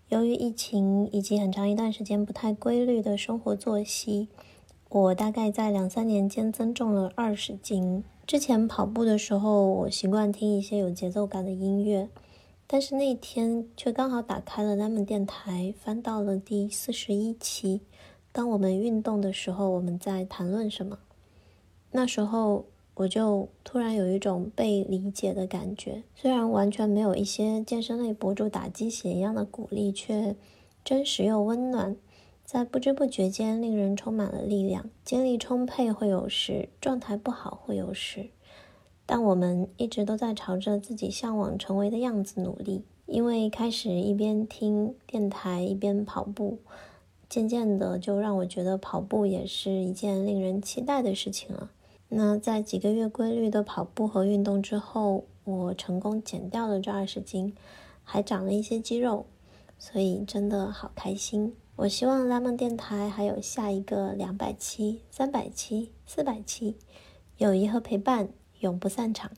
[0.08, 4.28] 由于疫情以及很长一段时间不太规律的生活作息，
[4.88, 8.04] 我大概在两三年间增重了二十斤。
[8.24, 12.08] 之前跑步的时候，我习惯听一些有节奏感的音乐，
[12.68, 17.80] 但是那天却刚好打开了他们电台，翻到了第四十一期。
[18.30, 20.98] 当我们运动的时候，我们在谈论什么？
[21.90, 22.66] 那时候。
[22.96, 30.34] 我就突然有一种被理解的感觉，虽然完全没有一些健身类博主打鸡血一样的鼓励，却
[30.82, 31.94] 真实又温暖，
[32.46, 34.88] 在不知不觉间令人充满了力量。
[35.04, 38.30] 精力充沛会有时，状态不好会有时，
[39.04, 42.82] 但我们一直都在朝着自己向往成为的样子努力。
[43.04, 46.58] 因为开始一边听电台一边跑步，
[47.28, 51.70] 渐渐的就让我觉得跑步也是一件令人期待的事情了。
[52.08, 57.54] 那在几个月规律的跑步和运动之后，我成功减掉了这二十斤，
[58.04, 59.26] 还长了一些肌肉，
[59.78, 61.54] 所以真的好开心。
[61.74, 66.76] 我希望拉梦电台还有下一个两百期、三百期、四百期，
[67.38, 68.28] 友谊和陪伴
[68.60, 69.30] 永不散场。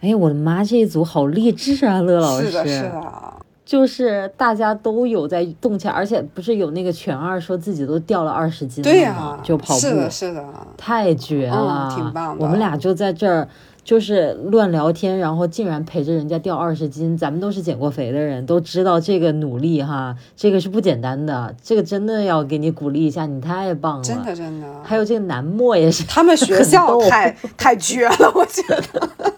[0.00, 2.46] 哎，我的妈，这一组好励志啊，乐老师。
[2.46, 3.46] 是的，是的。
[3.68, 10.42] 就是大家都有在动起来，而且不是有那个全二说自己都掉了二十斤对呀，就跑步，是的，是的，
[10.78, 12.42] 太绝了，挺棒的。
[12.42, 13.46] 我们俩就在这儿
[13.84, 17.14] 就是乱聊天，然后竟然陪着人家掉二十斤。
[17.14, 24.66] 咱们都是减过肥的人，都知道这个努力哈，这个是不简单的，这个真的要给你鼓励一下，你太棒了，真的真的。
[24.82, 29.34] 还有这个南莫也是，他们学校太 太绝了，我觉得。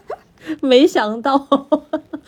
[0.60, 1.46] 没想到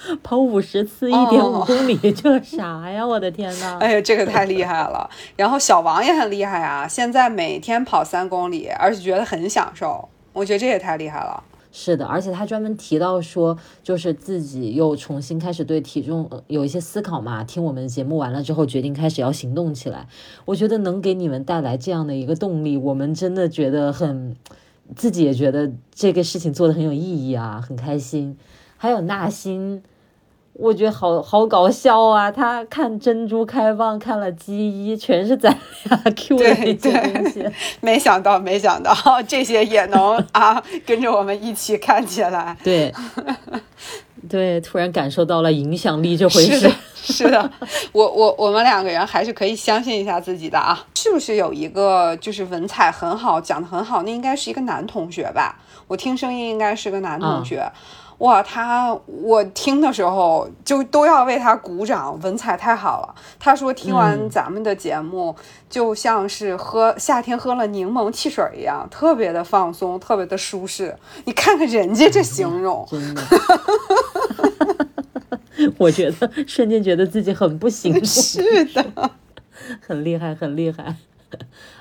[0.22, 3.06] 跑五十次一点五公里，这啥呀？
[3.06, 3.78] 我的天呐！
[3.80, 5.08] 哎呀，这个太厉害了。
[5.36, 10.08] 然后小王也很厉害啊，现在每天跑三公里，而且觉得很享受。
[10.32, 11.42] 我觉得这也太厉害了。
[11.70, 17.42] 是的，而且他专门提到说，就是自己又重新开始对体重有一些思考嘛。
[17.42, 20.06] 听我们节目完了之后，决定开始要行动起来。
[20.44, 24.36] 我觉得能给你们带来这样的一个动力，我们真的觉得很。
[24.94, 28.36] 自己也觉得这个事情做的很有意义啊，很开心。
[28.76, 29.82] 还有纳新，
[30.54, 32.30] 我觉得好好搞笑啊！
[32.30, 35.50] 他看珍珠开蚌，看了 G 一，全是咱
[35.84, 37.48] 俩 Q 的那些东西。
[37.80, 38.94] 没想到，没想到
[39.26, 42.54] 这些也能啊，跟着我们一起看起来。
[42.62, 42.92] 对，
[44.28, 46.60] 对，突然感受到了影响力这回事。
[46.60, 47.50] 是的，是的，
[47.92, 50.86] 我我我们两个人还是可以相信一下自己的啊。
[50.94, 54.02] 是不是有一个就是文采很好，讲的很好？
[54.02, 55.58] 那应该是一个男同学吧？
[55.88, 57.66] 我听声音应该是个男同学。
[58.22, 63.14] 哇，他我听的时候就都要为他鼓掌，文采太好了。
[63.40, 65.34] 他说听完咱们的节目，
[65.68, 70.96] 就像是喝夏天喝了柠檬汽水一样，特别的放松，特别的舒适。
[71.24, 72.88] 你看看人家这形容，
[75.78, 78.04] 我觉得瞬间觉得自己很不行。
[78.04, 79.10] 是的，
[79.84, 80.94] 很厉害，很厉害。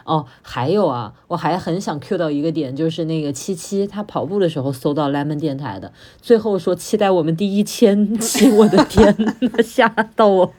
[0.05, 9.33] 哦，还有啊，我还很想 Q 到一个点，就是那个七七，他跑步的时候搜到 Lemon 电台的，最后说期待我们第一千期，我的天呐，
[9.63, 10.53] 吓到我，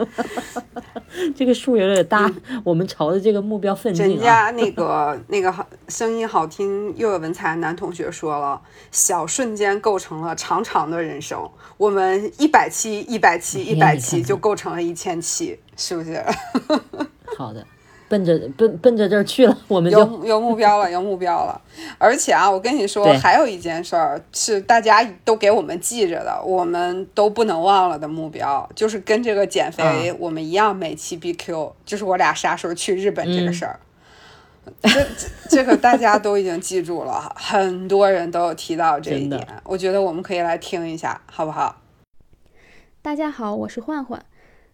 [1.35, 2.33] 这个数有点大，
[2.64, 4.09] 我们朝着这个目标奋进啊。
[4.09, 5.55] 人 家那个那个
[5.88, 16.24] 声音好听又有文采男同学说了，小瞬间构成了长长的人生，我们一百期、一百期、一百期就构成了一千期，是不是？
[17.37, 17.66] 好的。
[18.12, 21.59] 奔着奔奔着这儿去了，我们就有有目标了，有目标了。
[21.96, 33.81] 而且啊，我跟你说，还有一件事儿是大家都给我们记着的，我们都不能忘了的目标，就是跟这个减肥我们一样，每期 BQ，就是我俩啥时候去日本这个事儿。
[34.83, 35.07] 这
[35.48, 39.42] 这个大家都已经记住了，很多人都有提到这一点。
[39.64, 41.81] 我觉得我们可以来听一下，好不好？
[43.01, 44.22] 大家好，我是焕焕。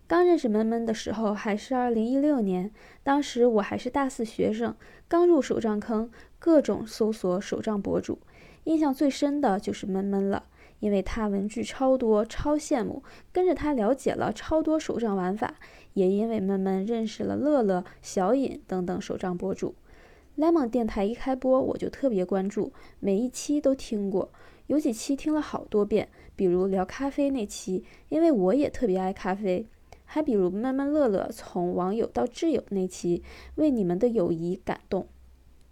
[0.08, 4.74] 刚认识闷闷的时候还是二零一六年，当时我还是大四学生，
[5.06, 8.18] 刚入手账坑，各种搜索手账博主，
[8.64, 10.44] 印象最深的就是闷闷了，
[10.80, 13.02] 因为他文具超多，超羡慕，
[13.34, 15.56] 跟着他了解了超多手账玩法，
[15.92, 19.74] 也因为闷闷认识了乐乐、小尹等等手账博主。
[20.38, 24.30] lemon 电台一开播我就特别关注，每一期都听过，
[24.68, 29.66] 有几期听了好多遍，比如聊咖啡那期，因为我也特别爱咖啡。
[30.10, 33.22] 还比如闷闷乐乐从网友到挚友那期，
[33.56, 35.06] 为你们的友谊感动。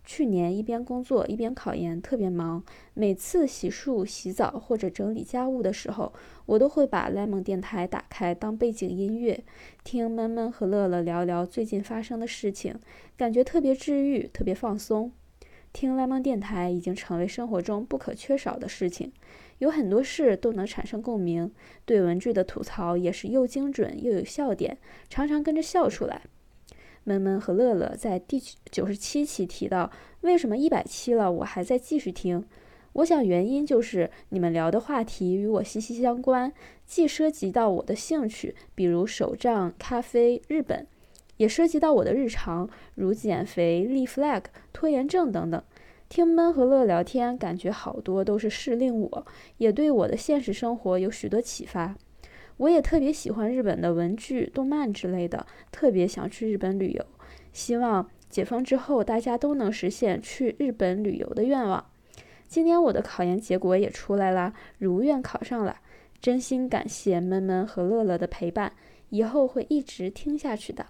[0.04, 6.12] 去年一边工作一边考研，特别忙，每次洗漱、洗澡或者整理家务的时候，
[6.44, 9.42] 我都会把 lemon 电台打开当背景音乐，
[9.82, 12.78] 听闷闷和乐乐聊聊最近发生的事情，
[13.16, 15.10] 感觉特别治愈，特别放松。
[15.72, 19.12] 听 lemon 电台已经成为生活中不可缺少的事情。
[19.58, 21.50] 有很多事都能产生共鸣，
[21.84, 26.22] 对文具的吐槽也是又精准又有笑点，常常跟着笑出来。
[27.04, 29.90] 闷闷和乐乐在第九十七期提到，
[30.22, 32.44] 为什么一百期了我还在继续听？
[32.94, 36.52] 我想原因就是你们聊的话题与我息息相关，
[36.84, 40.86] 既涉及到我的兴趣，比如手账、咖啡、日本，
[41.36, 45.62] 也涉及到我的日常，如减肥、立 flag、拖延症等等。
[46.08, 49.26] 听闷和乐聊天，感觉好多都是事令我，
[49.58, 51.96] 也对我的现实生活有许多启发。
[52.58, 57.04] 我也特别喜欢日本的文具、动漫之类的，特别想去日本旅游。
[57.52, 61.84] 希望解封之后，大家都能实现去日本旅游的愿望。
[62.46, 65.76] 今年我的考研结果也出来了，如愿考上了。
[66.18, 68.72] 真心感谢闷闷和乐乐的陪伴，
[69.10, 70.86] 以后会一直听下去的。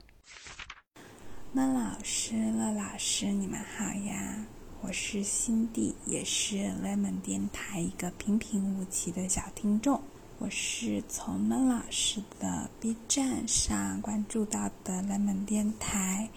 [1.52, 4.46] 闷老师、乐老师，你们好呀！
[4.86, 10.00] 我是新地，也是 lemon 电台一个平平无奇的小听众。
[10.38, 16.30] 我是从闷老师的 B 站上关注到的 lemon 电台。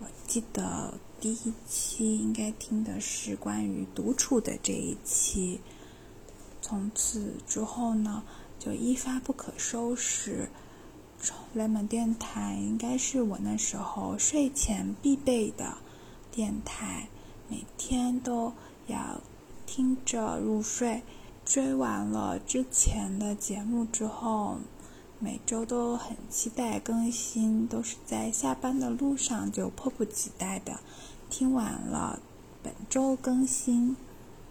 [0.00, 5.60] 我记得第一期应该听的是关于独处的这一期。
[6.60, 8.24] 从此之后呢，
[8.58, 10.48] 就一发不可收拾。
[11.54, 15.78] lemon 电台应该是我那时候睡前必备的
[16.32, 17.08] 电台。
[17.48, 18.52] 每天都
[18.86, 19.20] 要
[19.66, 21.02] 听着入睡，
[21.44, 24.58] 追完了之前的节目之后，
[25.18, 30.80] 每周都很期待更新，都是在下班的路上就迫不及待的
[31.28, 32.18] 听完了
[32.62, 33.96] 本周更新，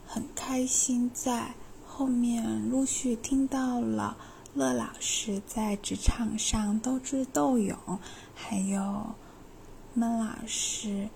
[0.06, 1.56] 很开心在
[1.88, 4.17] 后面陆续听到了
[4.53, 7.77] 乐老师在职场上斗智斗勇，
[8.36, 9.08] 还有
[9.93, 11.10] 闷老师。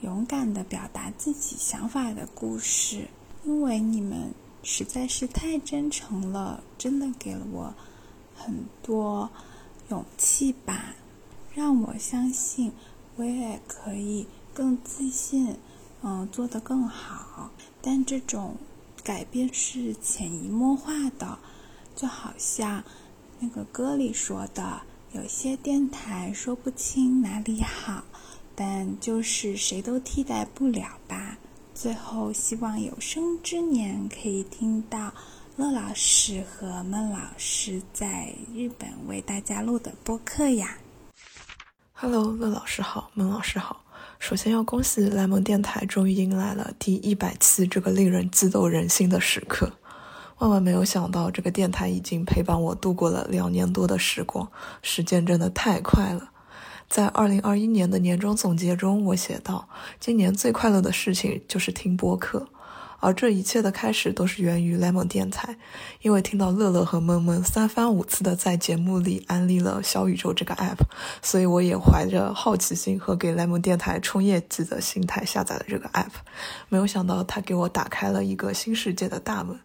[0.00, 3.08] 勇敢的表达自己想法的故事，
[3.44, 7.74] 因为你们实在是太真诚了，真的给了我
[8.34, 9.30] 很多
[9.88, 10.94] 勇气吧，
[11.54, 12.72] 让我相信
[13.16, 15.56] 我也可以更自信，
[16.02, 17.50] 嗯，做得更好。
[17.80, 18.56] 但这种
[19.02, 21.38] 改变是潜移默化的，
[21.94, 22.82] 就好像
[23.40, 28.04] 那个歌里说的，有些电台说不清哪里好。
[28.54, 31.36] 但就是谁都替代不了吧。
[31.74, 35.12] 最后，希望有生之年可以听到
[35.56, 40.78] 乐老师和孟老师在日本为大家录的播客呀。
[41.92, 43.84] Hello，乐老师好，孟老师好。
[44.20, 49.72] 首先要恭喜莱蒙电台终于迎来了第一百期这个令人激动人心的时刻。
[50.38, 54.50] 万万没有想到，这个电台已经陪伴我度过了两年多的时光，
[54.82, 56.30] 时间真的太快了。
[56.88, 59.68] 在二零二一年的年终总结中，我写道：
[59.98, 62.48] 今年最快乐的事情就是听播客。
[63.00, 65.58] 而这一切的开始都是源于 Lemon 电台，
[66.00, 70.78] 因为听到乐乐和闷闷三番五次的在节目里安利了小宇宙这个 app，
[71.20, 76.12] 所以我也怀着好奇心和给 Lemon 电台冲业绩的心态下载了这个 app。
[76.70, 79.58] 没有想到它给我打开了一个新世界的大门，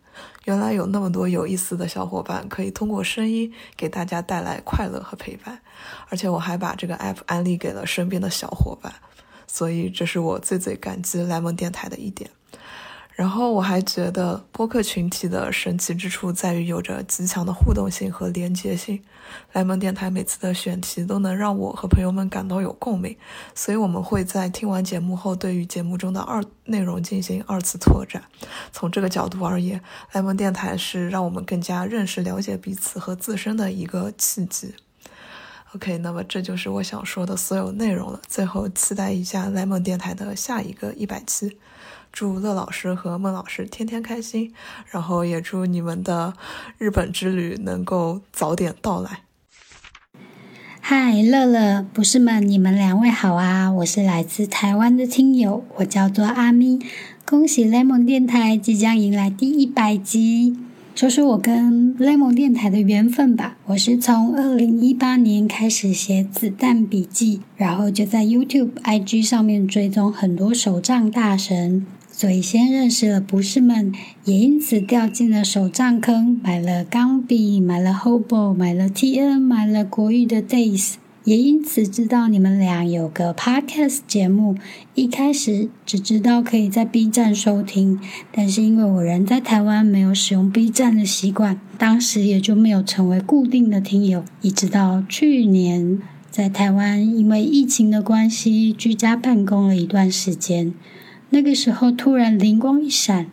[0.46, 5.60] 原来有那么多有意思的小伙伴可以通过声音给大家带来快乐和陪伴，
[6.10, 8.94] 而且我还把这个 app 安利给了身边的小伙伴，
[9.48, 12.30] 所以这是我最最感激 Lemon 电台的一点。
[13.20, 19.04] 然后我还觉得播客群体的神奇之处在于有着极强的互动性和连接性。
[19.52, 23.18] 莱蒙电台每次的选题都能让我和朋友们感到有共鸣，
[23.54, 28.24] 所以我们会在听完节目后对于节目中的二内容进行二次拓展。
[28.72, 29.82] 从这个角度而言，
[30.14, 34.76] 莱蒙电台是让我们更加认识、了解彼此和自身的一个契机。
[35.76, 38.22] OK，那么这就是我想说的所有内容了。
[38.30, 41.58] 最后期待一下莱蒙电台的下一个一百期。
[42.12, 44.54] 祝乐老师和孟老师天天开心，
[44.90, 46.34] 然后也祝你们的
[46.78, 49.22] 日本之旅能够早点到来。
[50.82, 53.72] 嗨，乐乐，不是们，你们两位好啊！
[53.72, 56.80] 我是来自台湾的听友，我叫做阿咪。
[57.26, 60.58] 恭喜 Lemon 电台即将迎来第一百集，
[60.96, 63.56] 说说我跟 Lemon 电台的缘分吧。
[63.66, 71.86] 我是从二零一八年开始写子弹笔记，然后就在 YouTube、IG 上面追踪很多手账大神。
[72.20, 73.94] 所以先认识了不是们，
[74.26, 84.58] 也因此掉进了手账坑，买了钢笔，买了 Hobo，买了 TN，买了国语的 Days，也因此知道你们俩有个 Podcast 节目。
[84.96, 87.98] 一开始只知道可以在 B 站收听，
[88.34, 94.26] 但是因为我人在台湾，没有使用 B 站的习惯，当时也就没有成为固定的听友。
[94.42, 100.74] 一直到去年在台湾，因为疫情的关系，居家办公了一段时间。
[101.32, 103.28] 那个时候突然灵光一闪，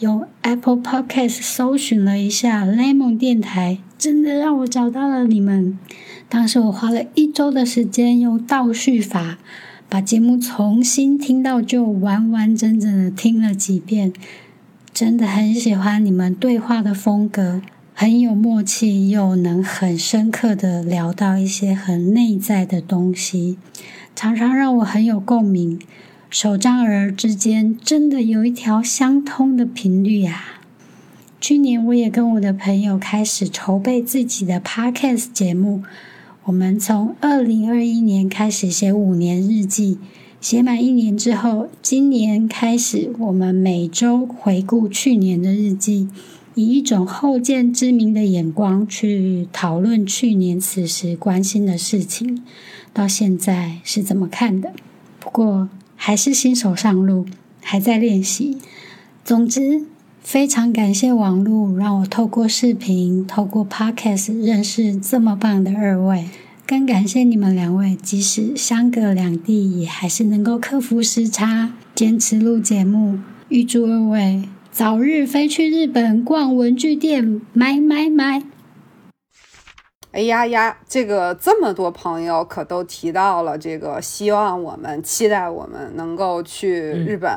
[0.00, 5.78] 用 Apple Podcast 搜寻了一下 Lemon 电台，真的让我找到了你们。
[6.28, 9.38] 当时我花了一周的时间，用倒叙法
[9.88, 14.12] 把节目重新听到，就完完整整的听了几遍。
[14.92, 17.62] 真的很喜欢你们对话的风格，
[17.94, 23.56] 很有默契，又能很深刻的聊到一些很内在的东西，
[24.16, 25.78] 常常让我很有共鸣。
[26.28, 30.60] 手账儿之间真的有一条相通的频率呀！
[31.40, 35.84] 去年我也跟我的朋友开始筹备自己的 podcast 节目。
[36.44, 39.98] 我们从二零二一年开始写五年日记，
[40.40, 46.08] 写满一年之后，今年开始我们每周回顾去年的日记，
[46.56, 52.42] 以一种后见之明的眼光去讨论去年此时关心的事情，
[52.92, 54.72] 到现在是怎么看的？
[55.20, 55.68] 不过。
[55.96, 57.26] 还是新手上路，
[57.60, 58.58] 还在练习。
[59.24, 59.82] 总之，
[60.20, 66.26] 非常感谢网络，让我透过视频、透过 Podcast 认识这么棒的二位。
[66.66, 73.20] 更感谢你们两位，即使相隔两地，也还是能够克服时差，坚持录节目。
[73.48, 74.42] 预祝二位
[74.72, 78.42] 早日飞去日本逛文具店，买买买！
[80.16, 87.30] 哎呀呀，这个这么多朋友可都提到了这个，希望我们期待我们能够去日本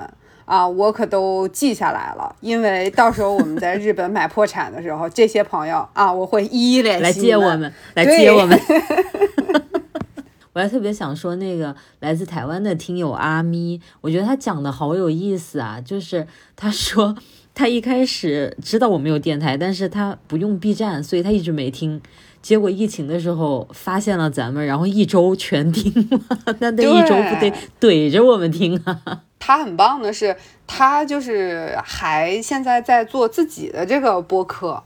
[0.45, 8.57] 啊，我可都记下来了，因为到时候我们在日本买破产的时候，这些朋友啊，我会一一联系来接我们，来接我们。
[10.53, 16.25] 我还特别想说，那个来自台湾的听友阿咪，我觉得他讲的好有意思啊，就是
[16.55, 17.13] 他说
[17.60, 22.01] 他一开始知道我们有电台，但是他不用 B 站，所以他一直没听。
[22.41, 29.24] 结果疫情的时候发现了咱们，然后一周全听了， 那那一周不得怼着我们听啊？
[29.39, 30.34] 他很棒的是，
[30.66, 34.82] 他就是还现在在做自己的这个播客，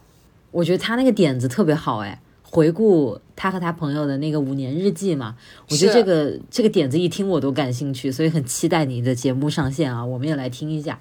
[0.49, 5.35] 我觉得他那个点子特别好哎，回顾他和他朋友的那个五年日记嘛，
[5.69, 10.97] 我觉得这个这个点子一听我都感兴趣，所以很期待你的节目上线啊，我们也来听一下。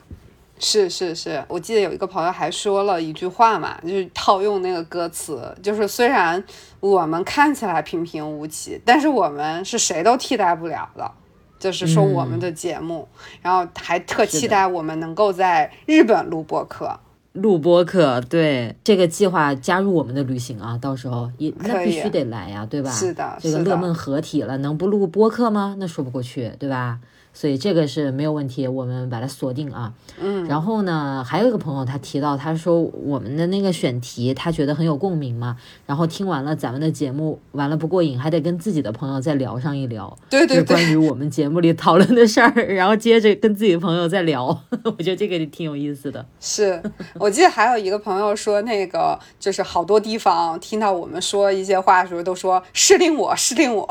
[0.65, 6.43] 是是是，我记得有一个朋友还说了一句话嘛，就是套用那个歌词，就是虽然
[6.79, 11.11] 我们看起来平平无奇，但是我们是谁都替代不了的，
[11.59, 13.09] 就是说我们的节目，
[13.43, 17.01] 然后还特期待我们能够在日本录播客。
[17.33, 22.91] 录播客，对这个计划加入我们的旅行啊，到时候也那必须得来呀，对吧？
[22.93, 25.75] 是的，这个乐梦合体了，能不录播客吗？
[25.79, 27.01] 那说不过去，对吧？
[27.35, 29.93] 所以这个是没有问题，我们把它锁定啊。
[30.21, 35.57] 嗯，然后呢，还有一个朋友他提到，他说我们的那个选题他觉得很有共鸣嘛。
[35.87, 40.17] 然后听完了咱们的节目，完了不过瘾，还得跟自己的朋友再聊上一聊。
[40.29, 44.47] 对对对，关于我们节目里讨论的事儿，然后接着跟自己的朋友再聊，
[44.85, 46.25] 我觉得这个挺有意思的。
[46.41, 46.83] 是
[47.15, 53.89] 我记得还有一个朋友说，那个就是好多地方听到我们说一些话的时候，都说适令我，适令我。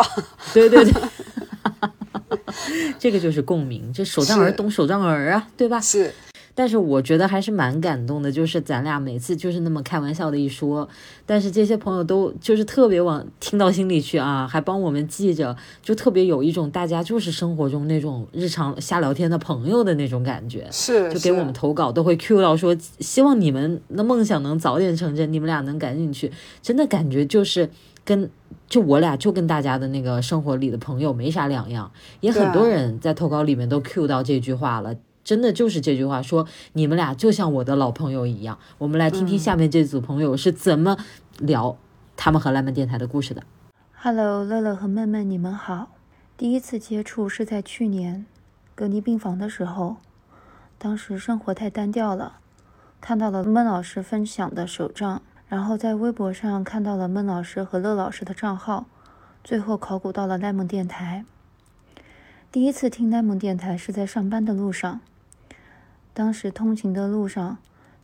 [0.53, 0.93] 对对 对。
[2.99, 5.79] 这个就是共鸣，这手账儿懂手账儿啊，对吧？
[5.79, 6.13] 是，
[6.53, 10.87] 但是我觉得还是蛮感动的，就是咱俩每次就是那么开玩笑的一说，
[11.25, 20.67] 但是这些朋友都就是特别往听到心里去啊，还帮我们记着，就特别有一种大家就是生活中那种日常瞎聊天的朋友的那种感觉。
[20.71, 27.69] 是，就给我们投稿都会 Q 到说，希望你们的梦想能早点成真，你们俩能赶紧去，真的感觉就是
[28.03, 28.29] 跟。
[28.71, 31.91] 就我俩就跟大家的那个生活里的朋友没啥两样，
[32.21, 34.95] 也很多人在投稿里面都 cue 到这句话了，
[35.25, 38.57] 真的就是这句话，说你们俩就像我的老朋友一样。
[38.77, 40.95] 我们来听听下面这组朋友是怎么
[41.39, 41.75] 聊
[42.15, 43.43] 他们和蓝门电台的故事的。
[43.93, 45.89] Hello，乐乐和闷闷，你们好。
[46.37, 48.25] 第一次接触是在去年
[48.73, 49.97] 隔离病房的时候，
[50.77, 52.37] 当时生活太单调了，
[53.01, 55.21] 看到了闷老师分享的手账。
[55.51, 58.85] 然后在微博上看到了孟老师和乐老师的账号，
[59.43, 61.25] 最后考古到了莱蒙电台。
[62.49, 65.01] 第一次听莱蒙电台是在上班的路上，
[66.13, 67.57] 当时通勤的路上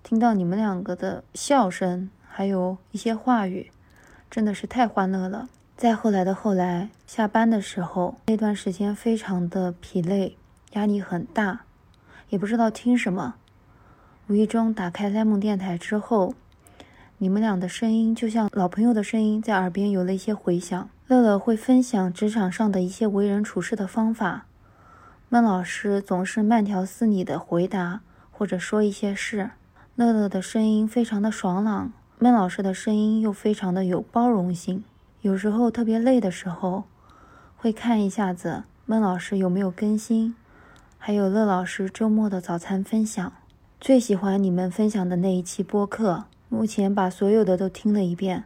[0.03, 3.71] 听到你们两个的笑声，还有一些话语，
[4.29, 5.47] 真的是太欢乐了。
[5.77, 10.35] 再后来的后来，下班的时候那段时间非常的疲累，
[10.73, 11.61] 压力很大，
[12.27, 13.35] 也不知道听什么，
[14.27, 16.35] 无意中打开 Lemon 电台之后。
[17.19, 20.87] 你们俩的声音就像老朋友的声音，在耳边有了一些回响。
[21.07, 24.45] 乐乐会分享职场上的一些为人处事的方法，
[25.27, 29.49] 孟老师总是慢条斯理的回答或者说一些事。
[29.95, 34.83] 乐乐的声音非常的爽朗，孟老师的声音又非常的有包容性。
[35.21, 36.83] 有时候特别累的时候，
[37.55, 40.35] 会看一下子孟老师有没有更新，
[40.99, 43.33] 还有乐老师周末的早餐分享。
[43.81, 46.25] 最喜欢你们分享的那一期播客。
[46.49, 48.43] 目前把所有的都听了一遍，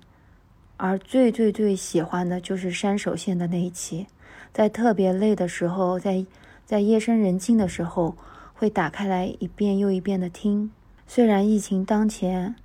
[0.78, 4.08] 而最最最喜欢的就是山手线的那一期，
[4.52, 6.26] 在特别累的时候，在
[6.66, 8.16] 在夜深人静的时候，
[8.54, 10.72] 会打开来一遍又一遍的听。
[11.06, 12.56] 虽然疫情当前，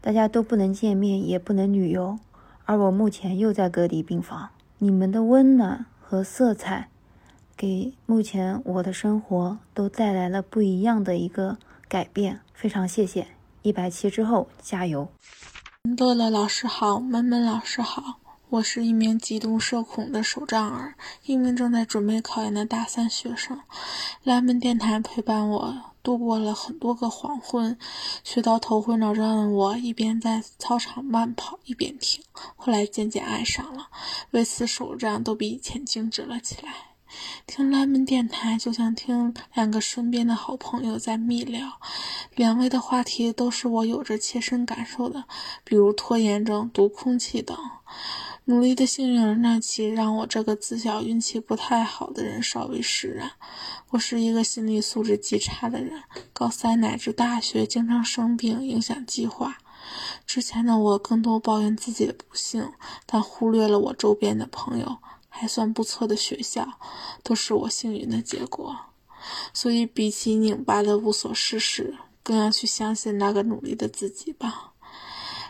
[0.00, 2.18] 大家都不能见面，也不能旅游，
[2.64, 6.88] 而我目前又在隔离病房，你们的温暖和色彩，
[7.56, 11.56] 给目前我的生活都带来了不一样的一个
[11.88, 13.33] 改变，非常谢谢。
[13.64, 15.08] 一百期之后，加油！
[15.96, 23.58] 乐乐老师好，闷闷老师好，我是一名极度社恐的手账儿，一名正在准备考研的大三学生。
[24.22, 27.78] 来门电台陪伴我度过了很多个黄昏，
[28.22, 32.22] 学到头昏脑胀的我一边在操场慢跑一边听，
[32.56, 33.88] 后来渐渐爱上了，
[34.32, 36.93] 为此手账都比以前精致了起来。
[37.46, 41.80] 听蓝门电台就像听两个身边的好朋友在密聊，
[42.34, 45.24] 两位的话题都是我有着切身感受的，
[45.62, 47.56] 比如拖延症、读空气等。
[48.46, 53.30] 努力的幸运儿那期让我这个自小运气不太好的人稍微释然。
[53.90, 56.02] 我是一个心理素质极差的人，
[56.34, 59.56] 高三乃至大学经常生病，影响计划。
[60.26, 62.70] 之前的我更多抱怨自己的不幸，
[63.06, 64.98] 但忽略了我周边的朋友。
[65.36, 66.78] 还算不错的学校，
[67.24, 68.76] 都是我幸运的结果。
[69.52, 74.70] 所以，比起拧巴的无所事事，更要去相信那个努力的自己吧。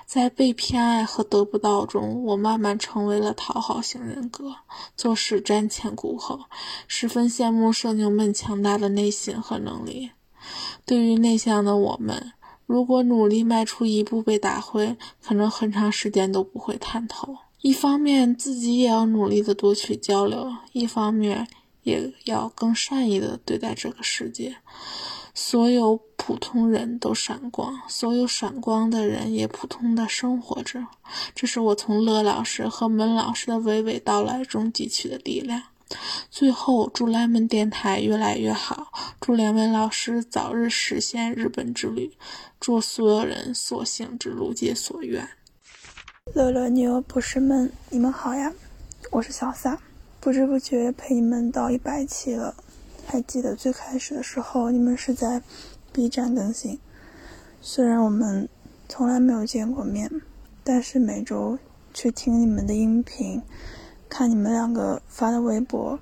[0.06, 4.54] 在被偏爱和得不到中，我慢慢成为了讨好型人格，
[4.96, 6.40] 做事瞻前顾后，
[6.88, 10.12] 十分羡慕社牛们强大的内心和能力。
[10.86, 12.32] 对于内向的我们，
[12.64, 17.36] 如果努力迈出一步被打回，可能很长时间都不会探头。
[17.64, 21.48] 一方面自己也要努力的多去交流，一方面
[21.82, 24.56] 也要更善意的对待这个世界。
[25.32, 30.86] 所有普通人都闪光，所有闪光的人也普通的生活着。
[31.34, 35.62] 这是我从乐老师和门老师的娓娓道来中汲取的力量。
[36.30, 42.12] 最后，祝来门电台越来越好，祝两位老师早日实现日本之旅，
[42.60, 45.26] 祝所有人所行之路皆所愿。
[46.34, 48.52] 乐乐牛不是闷，你们好呀，
[49.12, 49.78] 我是小撒。
[50.18, 52.56] 不知不觉陪你们到一百期了，
[53.06, 55.40] 还记得最开始的时候，你们是在
[55.92, 56.80] B 站更新，
[57.62, 58.48] 虽然我们
[58.88, 60.10] 从来没有见过面，
[60.64, 61.56] 但是每周
[61.92, 63.40] 去听你们的音频，
[64.08, 65.96] 看你们两个发的微博，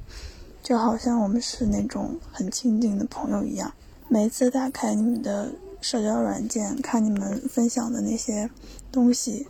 [0.62, 3.70] 就好像我们是那种很亲近的朋友一样。
[4.08, 5.52] 每次打开你们的
[5.82, 8.48] 社交软件，看你们分享的那些
[8.90, 9.46] 东西，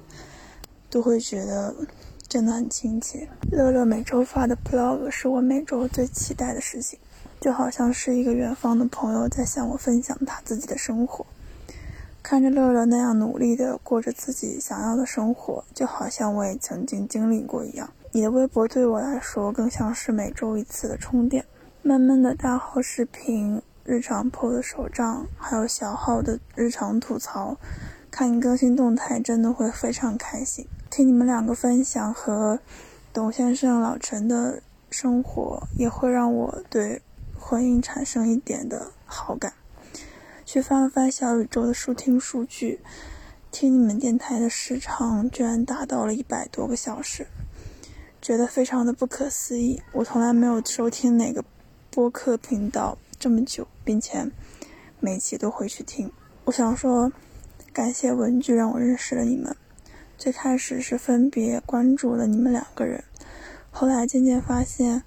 [0.93, 1.75] 都会觉得
[2.29, 3.27] 真的很亲切。
[3.51, 6.99] 乐乐每周发的 blog 是我每周最期待的事情。
[7.41, 11.27] 就好像是一个远方的朋友在向我分享他自己的生活，
[12.23, 17.91] 看着乐乐那样努力的过着自己想要的生活，就好像我也曾经经历过一样。
[18.13, 21.45] 你的微博对我来说更像是每周一次的充电。
[21.83, 27.57] 闷闷的大号视频、日常 PO 的手账，还有小号的日常吐槽，
[28.13, 30.65] 看你更新动态真的会非常开心。
[30.89, 32.61] 听你们两个分享和
[33.13, 37.03] 董先生、老陈的生活，也会让我对。
[37.45, 39.53] 婚姻产生一点的好感，
[40.47, 42.79] 去翻了翻小宇宙的收听数据，
[43.51, 47.27] 听你们电台的时长居然达到了一百多个小时，
[48.23, 49.83] 觉得非常的不可思议。
[49.91, 51.45] 我从来没有收听哪个
[51.91, 54.25] 播客频道这么久，并且
[55.01, 56.09] 每期都会去听。
[56.45, 57.11] 我想说，
[57.73, 59.57] 感谢文具让我认识了你们。
[60.19, 63.03] 最开始是分别关注了你们两个人，
[63.71, 65.03] 后来渐渐发现。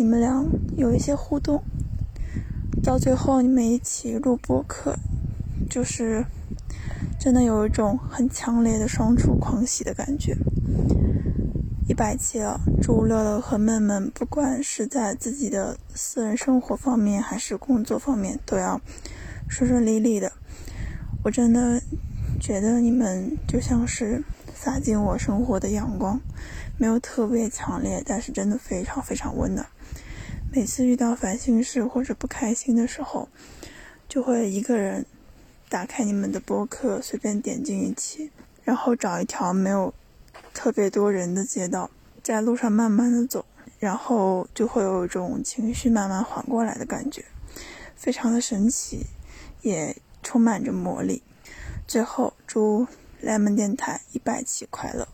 [0.00, 0.46] 你们俩
[0.76, 1.60] 有一些互动，
[2.84, 4.94] 到最后你们一起录播客，
[5.68, 6.24] 就是
[7.18, 10.36] 真的有一种很强烈的双出狂喜的感觉。
[11.88, 18.80] 一百期了，祝乐乐和闷闷，不管是在自己的私人生活方面还是工作方面，都要
[19.48, 20.30] 顺顺利利的。
[21.28, 21.78] 我真的
[22.40, 24.24] 觉得你们就像是
[24.54, 26.18] 洒进我生活的阳光，
[26.78, 29.66] 没有特别强烈，但是真的非常非常温暖。
[30.50, 33.28] 每次遇到烦心事或者不开心的时候，
[34.08, 35.04] 就会一个人
[35.68, 38.30] 打开你们的播客，随便点进一期，
[38.64, 39.92] 然后找一条没有
[40.54, 41.90] 特别多人的街道，
[42.22, 43.44] 在路上慢慢的走，
[43.78, 47.22] 然后就会有一种情绪慢慢缓过来的感觉，
[47.94, 49.04] 非常的神奇，
[49.60, 49.94] 也
[50.28, 51.22] 充满着魔力。
[51.86, 52.86] 最后，祝
[53.24, 55.08] lemon 电台一百期快乐！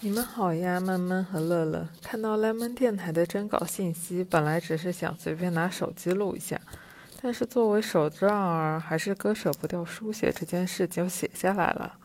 [0.00, 1.88] 你们好呀，闷闷和乐乐。
[2.02, 6.60] 看到 lemon 电台的征稿信息，本来只是想随便拿手机录一下，
[7.22, 11.96] 但是作为手账儿，还是割舍不掉书写这件事，就写下来了。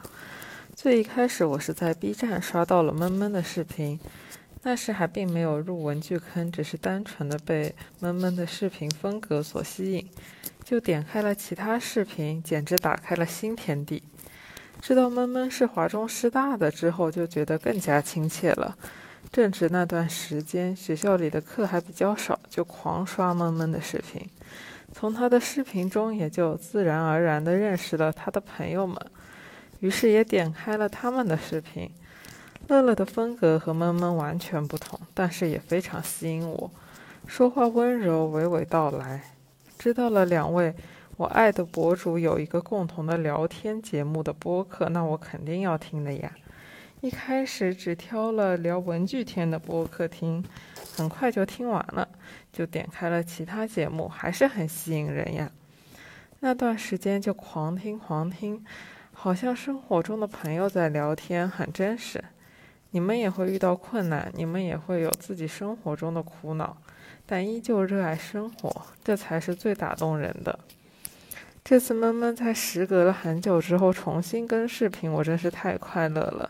[0.75, 3.99] 最一开始，我是在 B 站刷到了闷闷的视频，
[4.61, 10.07] 那时还并没有入文具坑，只是单纯的被闷闷的视频风格所吸引，
[10.67, 14.03] 就点开了其他视频，简直打开了新天地。
[14.81, 18.77] 知道闷闷是华中师大的之后，就觉得更加亲切了。
[19.31, 24.29] 正值那段时间，学校里的课还比较少，就狂刷闷闷的视频。
[24.91, 28.97] 从他的视频中，也就自然而然地认识了他的朋友们，
[29.79, 31.89] 于是也点开了他们的视频。
[32.67, 36.69] 乐乐的风格和闷闷完全不同，但是也非常吸引我，
[37.25, 39.36] 说话温柔，娓娓道来。
[39.77, 40.73] 知道了两位。
[41.17, 46.31] 我爱的博主有一个共同的聊天节目的播客，那我肯定要听的呀。
[47.01, 50.43] 一开始只挑了聊文具天的播客听，
[50.95, 52.07] 很快就听完了，
[52.51, 55.51] 就点开了其他节目，还是很吸引人呀。
[56.39, 58.63] 那段时间就狂听狂听，
[59.11, 62.23] 好像生活中的朋友在聊天，很真实。
[62.91, 66.77] 你们也会遇到困难，你们也会有自己生活中的苦恼，
[67.27, 68.71] 但依旧热爱生活，
[69.03, 70.57] 这才是最打动人的。
[71.63, 76.49] 这次闷闷在时隔了很久之后重新更视频，我真是太快乐了，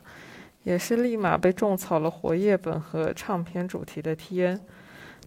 [0.64, 4.62] 也是立马被种草了活页本和唱片主题的 T N。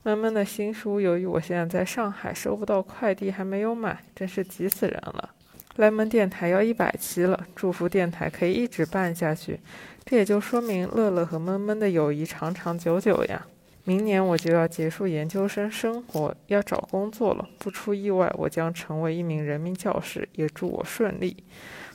[0.05, 5.30] 闷闷的新书，由于我现在在上海收不到快递，还没有买，真是急死人了。
[5.76, 9.61] lemon 电台要一百期了，祝福电台可以一直办下去，
[10.05, 13.46] 这也就说明乐乐和闷闷的友谊长长久久呀。
[13.85, 17.49] 明年我就要结束研究生生活，要找工作了。
[17.59, 21.45] 不出意外，我将成为一名人民教师，也祝我顺利。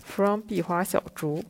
[0.03, 1.43] From 碧华小竹。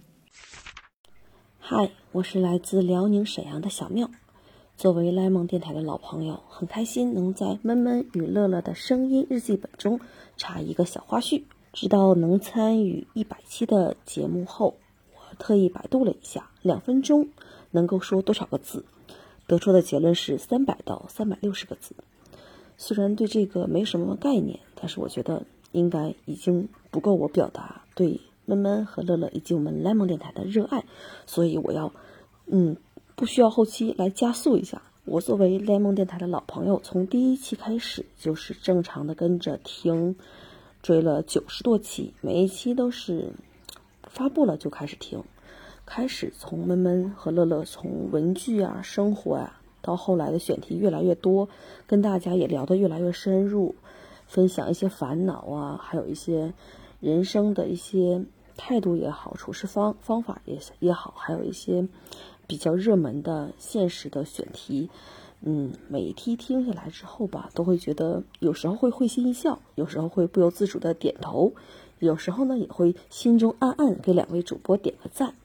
[1.58, 4.10] 嗨，我是来自辽宁沈阳的小妙。
[4.78, 10.02] 作为莱蒙电台的老朋友，很开心能在闷闷与乐乐的声音日记本中
[10.36, 11.44] 插一个小花絮。
[11.72, 14.76] 知道能参与一百期的节目后，
[15.14, 17.30] 我特意百度了一下，两分钟
[17.72, 18.86] 能够说多少个字。
[19.48, 21.96] 得出的结论是三百到三百六十个字。
[22.78, 30.84] 虽然对这个没什么概念，但是我觉得应该已经不够我表达对闷闷和乐乐以及我们 lemon 电台的热爱，
[31.26, 31.92] 所以我要，
[32.48, 32.76] 嗯，
[33.16, 34.82] 不需要后期来加速一下。
[35.06, 40.16] 我作为 lemon 电台的老朋友，从第一期开始就是正常的跟着听
[40.82, 43.32] 追了九十多期，每一期都是
[44.04, 45.24] 发布了就开始听，
[45.86, 51.48] 开始从闷闷和乐乐从文具啊、生活呀，到后来的选题越来越多，
[51.86, 53.76] 跟大家也聊得越来越深入，
[54.28, 56.54] 分享一些烦恼啊，还有一些
[57.00, 58.26] 人生的一些
[58.58, 61.88] 态度也好，处事方方法也也好，还有一些
[62.48, 64.90] 比较热门的现实的选题。
[65.42, 71.54] 嗯，每一期听下来之后吧，都会觉得有时候会会心一笑，有时候会不由自主的点头，
[72.00, 75.36] 有时候呢也会心中暗暗给两位主播点个赞，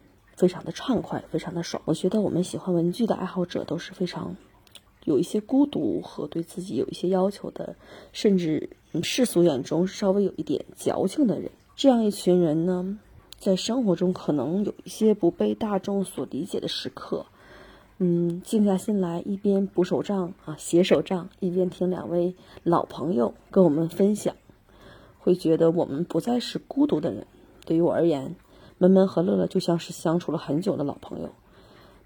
[0.41, 1.83] 非常的畅快，非常的爽。
[1.85, 4.35] 我觉得我们喜欢文具的爱好者都是非常
[5.05, 7.77] 有一些孤独和对自己有一些要求的，
[8.11, 8.71] 甚至
[9.03, 11.51] 世俗眼中稍微有一点矫情的人。
[11.77, 12.99] 这样一群人呢，
[13.39, 17.27] 在生活中可能有一些不被大众所理解的时刻。
[17.99, 24.35] 嗯，静下心来，一边补手账啊，写手账，一边听两位老朋友跟我们分享，
[25.19, 27.27] 会觉得我们不再是孤独的人。
[27.67, 28.37] 对于我而言，
[28.83, 31.29] 闷闷和乐乐就像是相处了很久的老朋友。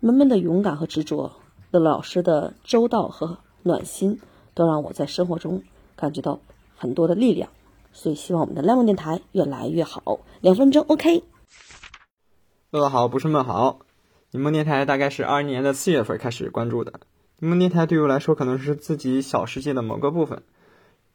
[0.01, 1.31] 闷闷的勇敢和执着，
[1.71, 4.21] 乐乐老师的周到和暖心，
[4.55, 5.63] 都让我在生活中
[5.95, 6.41] 感觉到
[6.77, 7.49] 很多的力量。
[7.93, 10.19] 所以，希望我们的 lemon 电台越来越好。
[10.41, 11.23] 两分钟，OK。
[12.73, 13.79] 乐乐好，不是闷好。
[14.33, 16.95] 柠檬电台大概是二一年的四月份开始关注的。
[17.39, 20.43] 柠檬电台对我来说可能是自己小世界的某个部分。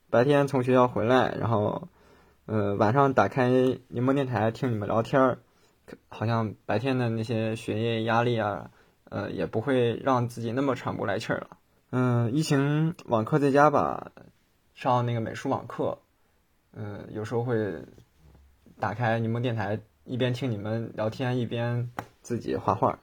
[0.09, 1.89] 白天从学校回来，然后，
[2.45, 3.49] 呃，晚上打开
[3.89, 5.39] 柠檬电台听你们聊天儿，
[6.09, 8.71] 好像白天的那些学业压力啊，
[9.05, 11.57] 呃，也不会让自己那么喘不来气儿了。
[11.91, 14.11] 嗯，疫情网课在家吧，
[14.75, 15.97] 上那个美术网课，
[16.73, 17.83] 嗯，有时候会
[18.79, 21.89] 打开柠檬电台，一边听你们聊天，一边
[22.21, 22.99] 自己画画。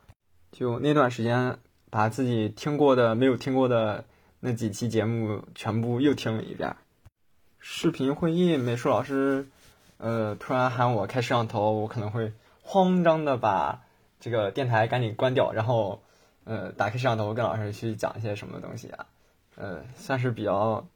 [0.53, 1.59] 就那段时间，
[1.91, 4.05] 把自己听过的、没有听过的
[4.41, 6.75] 那几期节目全部又听了一遍。
[7.59, 9.49] 视频会议，美术老师，
[9.99, 12.33] 呃，突然喊我开摄像头，我可能会
[12.67, 13.85] 慌张的把
[14.21, 16.03] 这个电台赶紧关掉，然后，
[16.45, 19.07] 呃，打开摄像头跟老师去讲一些什么东西啊，
[19.55, 20.87] 呃，算是比较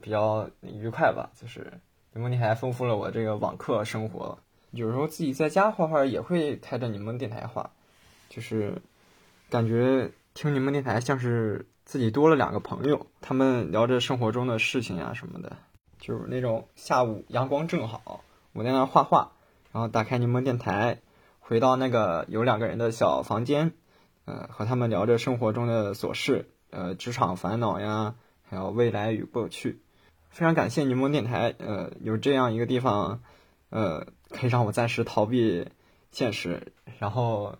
[0.00, 1.30] 比较愉快吧。
[1.40, 1.80] 就是
[2.14, 4.38] 柠檬电台丰富了我这个网课生活，
[4.70, 7.70] 有时候自己在家画画也会开着柠檬电台画，
[8.28, 8.80] 就是。
[9.50, 15.58] 感觉听你们电台像是自己多了两个朋友，他们聊着生活中的事情啊什么的，
[16.00, 19.32] 就是那种下午阳光正好，我在那画画，
[19.72, 21.00] 然后打开柠檬电台，
[21.40, 23.72] 回到那个有两个人的小房间，
[24.24, 28.14] 呃，和他们聊着生活中的琐事，呃，职场烦恼呀，
[28.48, 29.80] 还有未来与过去。
[30.30, 33.22] 非常感谢柠檬电台，呃，有这样一个地方，
[33.70, 35.68] 呃，可以让我暂时逃避
[36.10, 37.56] 现实，然后。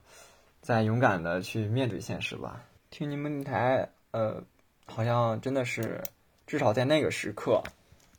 [0.65, 2.63] 再勇敢的去面对现实吧。
[2.89, 4.45] 听你们台，呃，
[4.87, 6.05] 好像真的是，
[6.47, 7.65] 至少在那个时刻，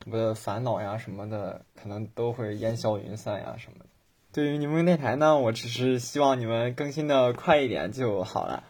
[0.05, 3.85] 我的烦恼呀什么的，可能都会烟消云散呀什么的。
[4.31, 8.63] 对于你们电台呢，我只是希望你们更新的快一点就好了。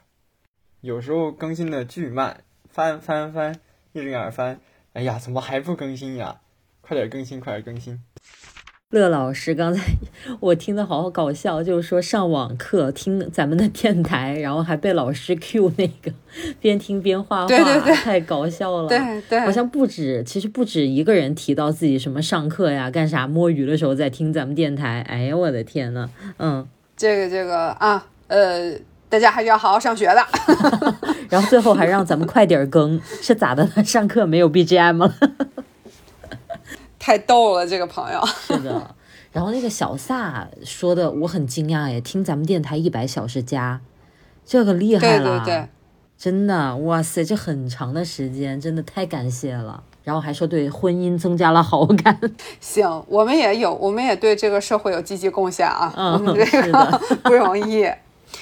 [0.81, 3.59] 有时候更新的巨慢，翻翻翻，
[3.93, 4.59] 一直在那翻，
[4.93, 6.41] 哎呀，怎么还不更新呀？
[6.81, 8.03] 快点更新，快点更新。
[8.99, 9.81] 乐老师刚才
[10.39, 16.11] 我听的好搞笑，就是说上网课听咱们的电台，然后还被老师 Q 那个
[16.59, 18.87] 边听边画画，对对对，太搞笑了。
[18.87, 25.01] 对对，好像不止，其实不止一个人提到自己什么上课呀、干啥摸鱼的时候在听咱们电台。
[25.09, 26.65] 哎呀，我的天呐，嗯，
[26.95, 28.73] 这个这个啊，呃，
[29.09, 30.23] 大家还是要好好上学的。
[31.29, 33.67] 然后最后还让咱们快点更，是咋的？
[33.83, 35.15] 上课没有 BGM 了？
[37.03, 38.95] 太逗了，这个朋友 是的。
[39.33, 43.81] 然后那个小萨说的，我很惊讶耶，听咱们电台一百小时加，
[44.45, 45.67] 这个厉害了，对对对，
[46.17, 49.83] 真的，哇塞，这很长的时间，真的太感谢了。
[50.05, 52.17] 然后还说对婚姻增加了好感。
[52.61, 57.85] 行，我们也有，我们也对这个社会有积极贡献啊，嗯，我们这个 不容易。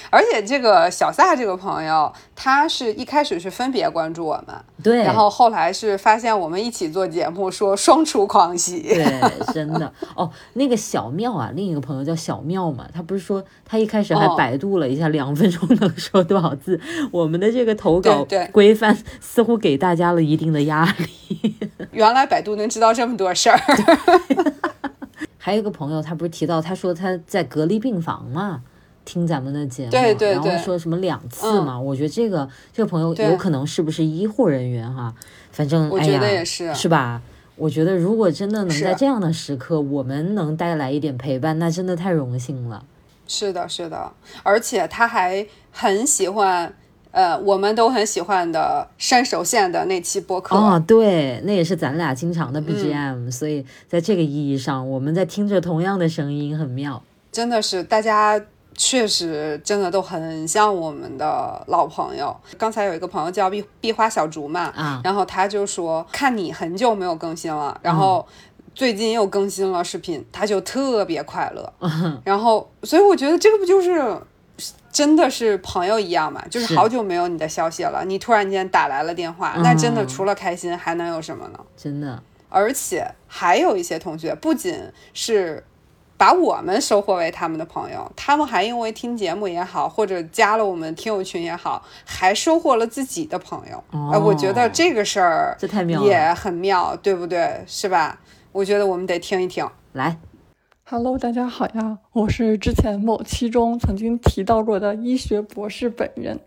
[0.09, 10.29] 而且这个小萨这个朋友，他是一开始是分别关注我们，对，然后后来是发现我们一起做节目，说双出狂喜，对，真的哦。
[10.53, 16.79] 那个小妙啊，另一个朋友叫小妙嘛，他不是说他一开始还百度了一下两分钟能说多少字，
[17.11, 21.55] 我们的这个投稿规范似乎给大家了一定的压力。
[21.91, 23.59] 原来百度能知道这么多事儿。
[25.37, 28.61] 还有一个朋友，他不是提到他说他在隔离病房嘛？
[29.05, 31.79] 听咱们的节目，对对对，然后说什么两次嘛？
[31.79, 35.13] 我觉得这个这个朋友有可能是不是医护人员哈？
[35.51, 37.21] 反正我觉得也是，是吧？
[37.55, 42.85] 我觉得如果真的能在这样的时刻，我们能带来一点陪伴，那真的太荣幸了。
[43.27, 44.11] 是的，是的，
[44.43, 46.73] 而且他还很喜欢
[47.11, 50.55] 呃，我们都很喜欢的山手线的那期播客。
[50.55, 57.03] 哦，对，那也是咱俩经常的 BGM，、所以在这个意义上，我们在听着同样的声音，很妙。
[57.31, 58.41] 真的是大家
[58.75, 62.35] 确实真的都很像我们的老朋友。
[62.57, 68.25] 刚才有一个朋友叫壁壁花小竹嘛，嗯然后他就说看你很久没有更新了，然后
[68.73, 71.73] 最近又更新了视频，他就特别快乐。
[72.23, 74.17] 然后，所以我觉得这个不就是
[74.91, 76.41] 真的是朋友一样嘛？
[76.49, 81.59] 就是是好久没有你的消息了，你突然间打来了电话，那真的嗯除了开心还能有什么呢？
[81.75, 84.77] 真的，而且还有一些同学不仅
[85.13, 85.63] 是
[86.21, 93.83] 把我们收获为他们的朋友，他们还因为听节目也好，或者加了我们听友群也好，还收获了自己的朋友。
[93.89, 97.63] 哦呃我觉得这个事儿这太妙了也很妙，对不对？
[97.65, 98.19] 是吧？
[98.51, 99.67] 我觉得我们得听一听。
[99.93, 100.19] 来
[100.83, 106.39] ，Hello，大家好呀，我是之前某期中曾经提到过的医学博士本人。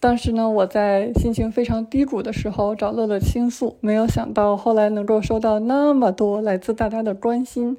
[0.00, 7.78] 当时呢，我在心情非常低谷的时候找乐乐倾诉，没有想到后来能够收到那么多来自大家的关心。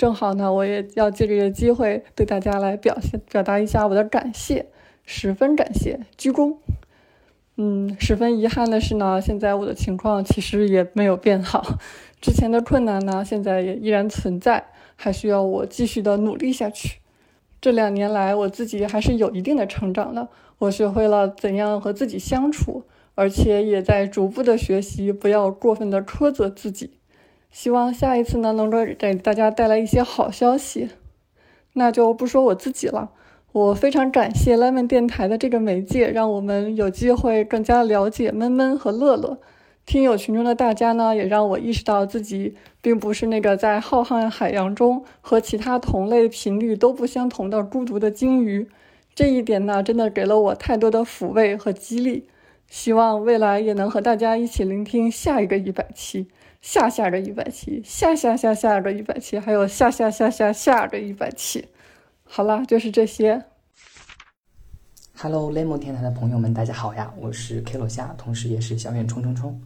[0.00, 4.64] 正好呢，我也要借这个机会对大家来表现表达一下我的感谢，
[5.04, 6.56] 十分感谢，鞠躬。
[7.58, 11.76] 嗯，十分遗憾的是呢，现在我的情况其实也没有变好，
[12.18, 17.00] 之前的困难呢，现在也依然存在，还需要我继续的努力下去。
[17.60, 20.30] 这两年来，我自己还是有一定的成长的，
[20.60, 22.84] 我学会了怎样和自己相处，
[23.14, 26.92] 而且也在逐步的学习不要过分的苛责自己。
[27.50, 30.90] 希望下一次呢，能够给大家带来一些好消息。
[31.72, 33.10] 那就不说我自己了，
[33.52, 39.38] 我非常感谢 Lemon 电台的这个媒介，让我们有机会更加了解闷闷和乐乐。
[39.86, 48.68] 听友群中的大家呢，也让我意识到自己并不是那个在浩瀚海洋中和其他同类频率都不相同的孤独的鲸鱼。
[49.14, 52.28] 这一点呢，真的给了我太多的抚慰和激励。
[52.68, 56.28] 希望未来也能和大家一起聆听下一个一百期、
[56.60, 61.68] 下下个一百期、下下下下个一百期，还有下下下下下个一百期。
[62.22, 63.42] 好啦，就是这些。
[65.16, 67.12] Hello Lemon 电台的朋友们，大家好呀！
[67.18, 69.58] 我是 K 罗夏，同时也是小远冲冲冲。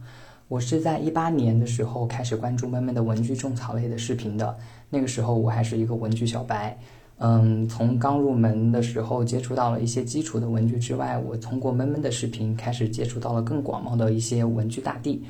[0.47, 4.57] 我是在一八年的时候开始关注闷闷的文具种草类的视频的，
[4.89, 6.77] 那个时候我还是一个文具小白。
[7.17, 15.25] 嗯，从刚入门的时候接触到了一些基础的文具之外，我通过闷闷的视频开始接触到了更广袤的一些文具大地。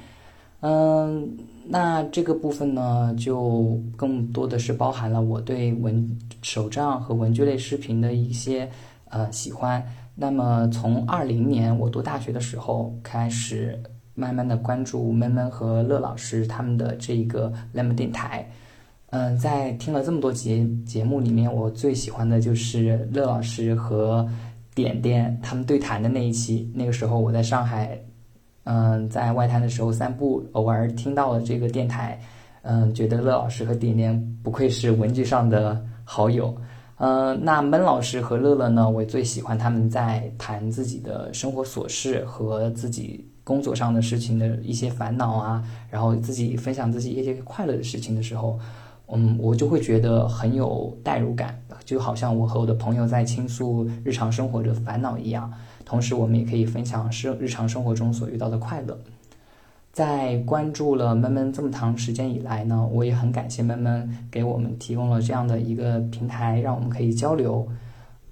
[0.68, 1.38] 嗯，
[1.68, 8.68] 那这个部分呢，就更多的是包含了我对文手账和文具类视频的一些
[9.10, 9.86] 呃喜欢。
[10.16, 13.80] 那么从二零年我读大学的时候开始，
[14.16, 18.50] 慢慢的关注闷闷和乐老师他们的这个 Lemon 电台。
[19.12, 24.28] 嗯，在听了这么多节节目里面，我最喜欢的就是乐老师和
[24.74, 26.72] 点点他们对谈的那一期。
[26.74, 27.96] 那个时候我在上海，
[28.66, 32.20] 嗯，在外滩的时候散步，偶尔听到了这个电台，
[32.62, 36.56] 嗯，觉得乐老师和点点不愧是文具上的好友。
[36.98, 48.60] 嗯，那闷老师和乐乐呢，我最喜欢他们在谈自己的生活琐事和自己工作上的事情的一些烦恼啊，然后自己分享自己一些快乐的事情的时候。
[49.08, 51.56] 嗯，我就会觉得很有代入感，
[51.86, 55.54] 就好像我和我的朋友在倾诉日常生活的烦恼一样。
[55.86, 58.98] 同时，我们也可以分享生日常生活中所遇到的快乐。
[59.94, 67.66] 在关注了闷闷这么长时间以来呢，我也很感谢闷闷给我们提供了这样的一个平台，让我们可以交流。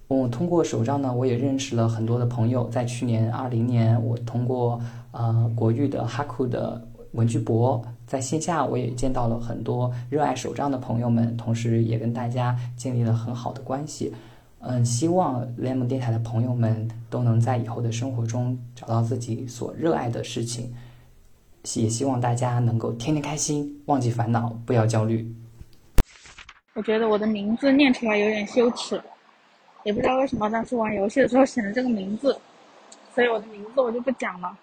[0.09, 2.67] 我通过手账呢，我也认识了很多的朋友。
[2.69, 4.81] 在去年二零年，我通过
[5.11, 14.13] 呃国誉的哈库的文具博，在线下我也见到了很多热爱手账的朋友们，同时也跟大家建立了很好的关系。
[14.65, 20.73] 嗯，希望 Lemon 电台的朋友们都能在以后的生活中找到自己所热爱的事情，
[21.75, 25.29] 也希望大家能够天天开心，忘记烦恼，不要焦虑。
[26.75, 29.01] 我觉得我的名字念出来有点羞耻，
[29.83, 32.39] 也不知道为什么当时玩游戏的时候选了这个名字，
[33.13, 34.57] 所以我的名字我就不讲了。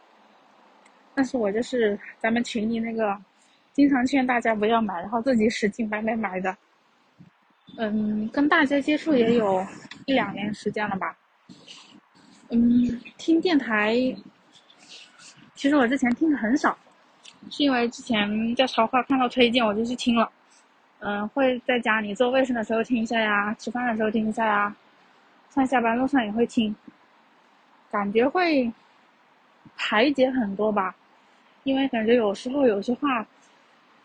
[1.14, 3.14] 但是我就是咱们群里那个
[3.74, 6.56] 经常劝大家不要买，然后自己使劲买买买的。
[7.78, 9.64] 嗯，跟大家接触也有
[10.06, 11.16] 一两年时间了吧。
[12.50, 13.94] 嗯，听电台，
[15.54, 16.76] 其实我之前听的很少，
[17.50, 20.30] 是因为之前在潮话看到推荐我就去听了。
[20.98, 24.76] 嗯，会在家里做卫生的时候听一下呀，吃饭的时候听一下呀，
[25.48, 26.74] 上下班路上也会听，
[27.90, 28.70] 感觉会
[29.76, 30.94] 排解很多吧。
[31.64, 33.26] 因为感觉有时候有些话，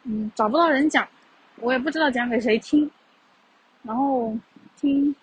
[0.03, 1.07] 嗯，找不到人讲，
[1.57, 2.89] 我也不知道讲给谁听。
[3.85, 4.35] 然后
[4.75, 5.15] 听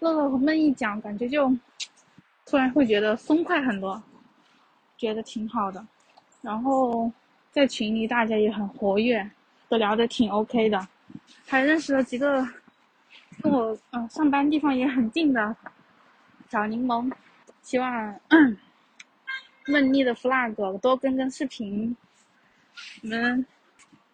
[0.00, 1.54] 乐乐和闷一讲，感觉就
[2.46, 4.02] 突然会觉得松快很多，
[4.96, 5.86] 觉得挺好的。
[6.40, 7.10] 然后
[7.52, 9.30] 在群里大家也很活跃，
[9.68, 10.88] 都聊得挺 OK 的，
[11.46, 12.46] 还认识了几个
[13.42, 15.54] 跟我嗯上班地方也很近的
[16.48, 17.12] 小柠檬。
[17.62, 18.20] 希望
[19.68, 21.96] 梦丽的 flag 多更更视频，
[23.00, 23.46] 你们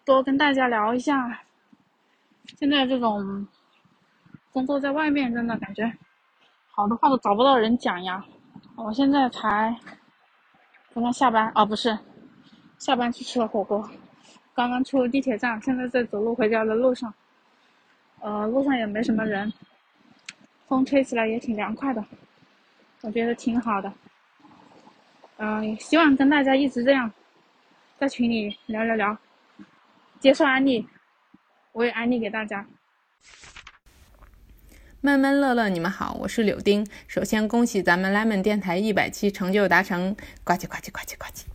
[0.05, 1.41] 多跟大家聊一下。
[2.57, 3.45] 现在这种
[4.51, 5.91] 工作在外面，真的感觉
[6.71, 8.23] 好多话都找不到人讲呀。
[8.75, 9.75] 我现在才
[10.93, 11.97] 刚刚下班，啊，不是，
[12.77, 13.89] 下班去吃了火锅，
[14.53, 17.13] 刚刚出地铁站，现在在走路回家的路上。
[18.19, 19.51] 呃，路上也没什么人，
[20.67, 22.03] 风吹起来也挺凉快的。
[23.01, 23.91] 我觉得挺好的，
[25.37, 27.11] 嗯，希望跟大家一直这样，
[27.97, 29.17] 在群里聊聊聊，
[30.19, 30.87] 接受安利，
[31.71, 32.65] 我也安利给大家。
[35.03, 36.85] 闷闷乐乐，你们好，我是柳丁。
[37.07, 41.45] 首先恭喜咱们 lemon 电台一百期成就达成，呱唧呱唧呱唧呱唧。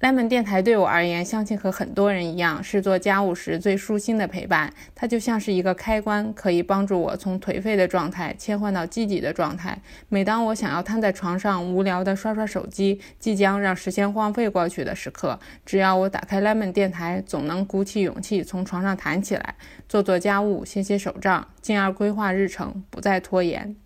[0.00, 4.72] Lemon 电台对我而言，相信和很多人一样，是做家务时最舒心的陪伴。
[4.94, 9.78] 它就像是一个开关，可以帮助我从颓废的状态切换到积极的状态。
[10.08, 19.54] 每当我想要瘫在床上无聊地刷刷手机，即将让时间荒废过去的时刻，只要我打开 lemon 电台，总能鼓起勇气从床上弹起来，
[19.86, 23.76] 做做家务，写写手账，进而规划日程，不再拖延。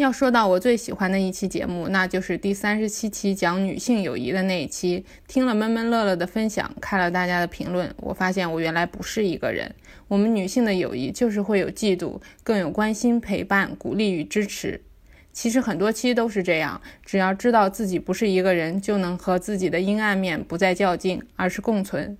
[0.00, 5.04] 要说到我最喜欢的一期节目，那就是第三十七期讲女性友谊的那一期。
[5.28, 9.70] 听了闷闷乐乐的分享，看了大家的评论，我发现我原来不是一个人。
[10.08, 14.80] 我们女性的友谊就是会有嫉妒，更有关心、陪伴、鼓励与支持。
[15.34, 22.16] 其实很多期都是这样，只要知道自己不是一个人，就能和自己的阴暗面不再较劲，而是共存。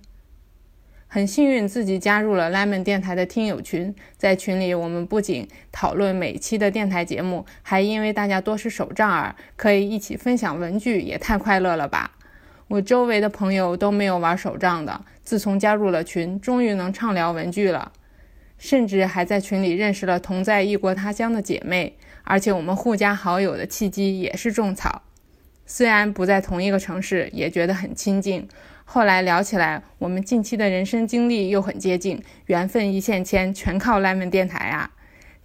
[1.13, 12.11] 很幸运自己加入了 lemon 电台的听友群，在群里我们不仅讨论每期的电台节目，还因为大家多是手账儿，可以一起分享文具，也太快乐了吧！
[12.69, 17.91] 我周围的朋友都没有玩手账的，自从加入了群，终于能畅聊文具了，
[18.57, 25.01] 甚至还在群里认识了同在异国他乡的姐妹，而且我们互加好友的契机也是种草，
[25.65, 28.47] 虽然不在同一个城市，也觉得很亲近。
[28.93, 34.91] 后来聊起来，我们近期的人生经历又很接近，缘分一线牵，全靠 lemon 电台啊！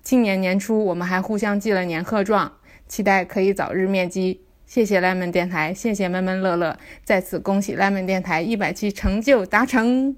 [0.03, 2.51] 今年年初，我们还互相寄了年贺状，
[2.89, 4.41] 期待可以早日面基。
[4.67, 10.17] 谢谢 lemon 电台，谢谢闷闷乐乐，再次恭喜 lemon 电台一百期成就达成。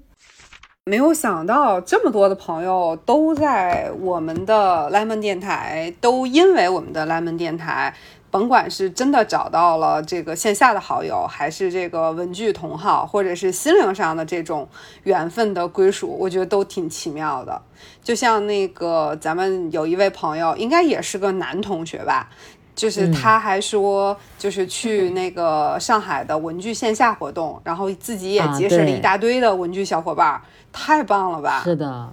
[0.85, 7.93] 没有想到这么多的朋友都在我们的 lemon 电台，都因为我们的 lemon 电台。
[8.31, 14.67] 甭管是真的找到了这个线下的好友，还是这个文具同好，或者是心灵上的这种
[15.03, 17.61] 缘分的归属，我觉得都挺奇妙的。
[18.03, 22.29] 就像那个咱们有一位朋友，应该也是个男同学吧，
[22.75, 30.39] 就是他还说，就是去那个上海的文具线下活动，然后自己也结识了一大堆的文具小伙伴，
[30.71, 31.61] 太棒了吧？
[31.63, 32.09] 是的。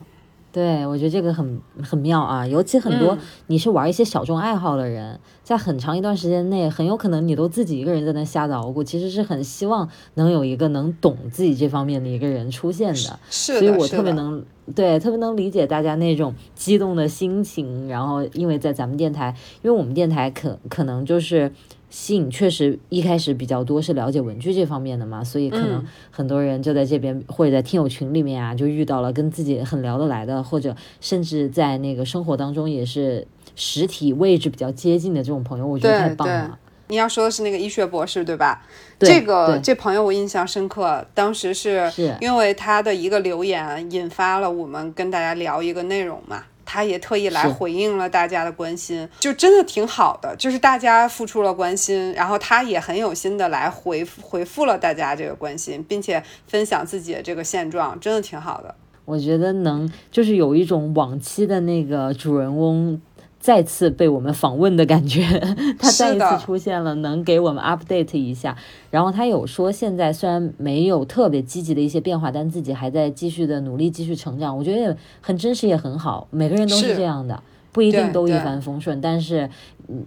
[0.56, 13.18] 对，我觉得这个很很妙啊，尤其很多你是玩一些小众爱好的人，在很长一段时间内，很有可能你都自己一个人在那瞎捣鼓，其实是很希望能有一个能懂自己这方面的一个人出现的。
[13.28, 14.42] 是，所以我特别能
[14.74, 17.86] 对，特别能理解大家那种激动的心情。
[17.86, 21.52] 然后，因为在咱们电台，因为我们电台可可能就是。
[21.96, 36.58] 吸引确实一开始比较多是了解文具这方面的嘛，所以可能很多人就在这边或者在听友群里面啊，就遇到了跟自己很聊得来的，或者甚至在那个生活当中也是实体位置比较接近的这种朋友，我觉得太棒了。
[36.88, 38.62] 你要说的是那个医学博士对吧？
[38.98, 41.90] 这个这朋友我印象深刻，当时是
[42.20, 46.44] 因为他的一个留言引发了我们跟大家聊一个内容嘛。
[46.66, 50.36] 他也特意来回应了大家的关心，就真的挺好的。
[50.36, 58.74] 就是大家付出了关心，然后他也很有心的来回回复了大家这个关心，并且分享自己的这个现状，真的挺好的。
[59.06, 63.00] 我觉得能就是有一种往期的那个主人翁。
[63.46, 65.22] 再次被我们访问的感觉，
[65.78, 68.56] 他再一次出现了，能给我们 update 一下。
[68.90, 74.58] 然后他有说，现在虽然没有特别积极的一些变化，但自己还在继续的努力，继续成长。
[74.58, 76.26] 我觉得也很真实，也很好。
[76.32, 77.40] 每个人都是这样的，
[77.70, 79.48] 不一定都一帆风顺，但是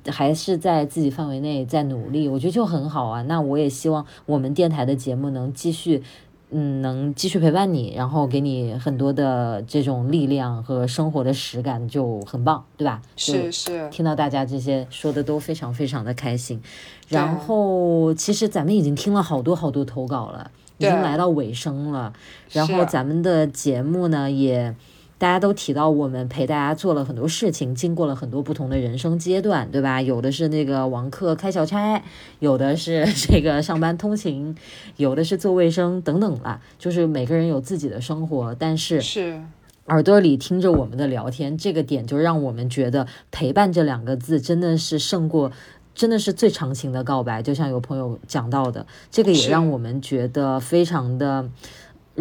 [0.08, 3.22] 还是在自己范围内在努力，我觉得就很好啊。
[3.22, 6.04] 那我也希望我们电台的节目能继续。
[6.52, 13.02] 嗯，能继续陪伴你，然后给你很多的这种力量和生活的实感，就很棒，对吧？
[13.16, 16.60] 是是，听到大家这些说的都非常非常的开心。
[17.08, 22.14] 然后，其实咱们已经听了好多好多投稿了，已经来到尾声了。
[22.52, 24.76] 然后咱们的节目呢，也
[25.20, 30.01] 大家都提到我们陪大家做了很多事情，经过了很多不同的人生阶段，对吧？
[30.01, 32.01] 有的是那个王克开小差，
[32.39, 34.55] 有的是 这个上班通勤，
[34.95, 36.61] 有的是做卫生等等啦。
[36.80, 39.43] 就是每个人有自己的生活，但是是
[39.88, 45.51] 耳朵里听着我们的聊天，这个点就让我们觉得陪伴这两个字真的是胜过。
[45.95, 51.49] 真的是最长情的告白，就像有朋友讲到的，这个也让我们觉得非常的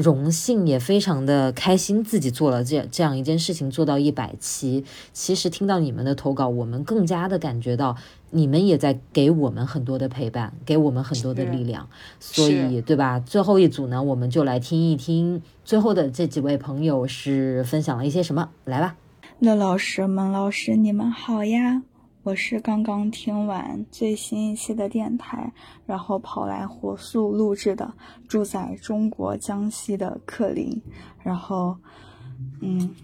[0.01, 4.85] 荣幸，也非常的开心，自己做了这这样一件事情，做到一百期。
[5.13, 7.97] 其实听到你们的投稿，我们更加的感觉到
[8.31, 11.89] 你们也在给我们很多的陪伴，给我们很多的力量。
[12.21, 13.19] 所以，对吧？
[13.19, 18.51] 最后一组呢，我们就来听一听最后的这几位朋友是分享了一些什么。
[18.65, 18.97] 来吧，
[19.41, 21.83] 乐老师、孟老师，你们好呀！
[22.29, 25.51] 我是刚刚听完最新一期的电台，
[25.87, 27.91] 然后跑来火速录制的。
[28.29, 30.79] 住在中国江西的克林，
[31.23, 31.75] 然后，
[32.61, 32.95] 嗯，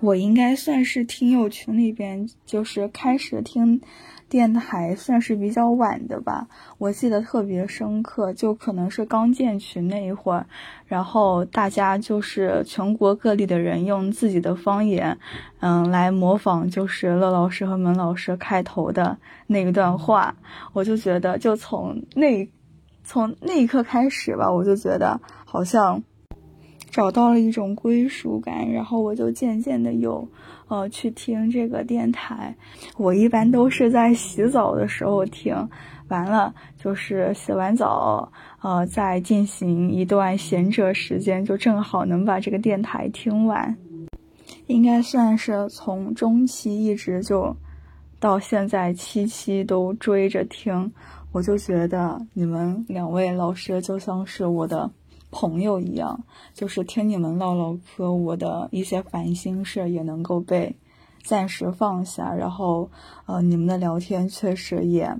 [0.00, 3.80] 我应该算是听友群里边就是开始听。
[4.28, 6.48] 电台算是比较晚的吧，
[6.78, 10.46] 我记得特别深刻，就可能是刚建群那一会儿，
[10.86, 15.16] 然后大家就是全国各地的人用自己的方言，
[15.60, 19.16] 嗯，来模仿就是乐老师和门老师开头的
[19.46, 20.34] 那一段话，
[20.72, 22.48] 我就觉得，就从那
[23.04, 26.02] 从那一刻开始吧，我就觉得好像
[26.90, 30.28] 找到了一种归属感，然后我就渐渐的有。
[30.68, 32.56] 呃，去听这个电台，
[32.96, 35.68] 我一般都是在洗澡的时候听，
[36.08, 43.76] 完了就是洗完澡，呃，再进行一段闲着时间，就正好能把这个电台听完。
[44.66, 47.56] 应该算是从中期一直就
[48.18, 50.92] 到现在七期都追着听，
[51.30, 54.90] 我就觉得你们两位老师就像是我的。
[55.30, 56.24] 朋友一样，
[56.54, 60.76] 就是听你们唠唠嗑，我的一些烦心事也能够被
[61.22, 62.34] 暂时放下。
[62.34, 62.90] 然后，
[63.26, 65.16] 呃，你们的聊天确实也。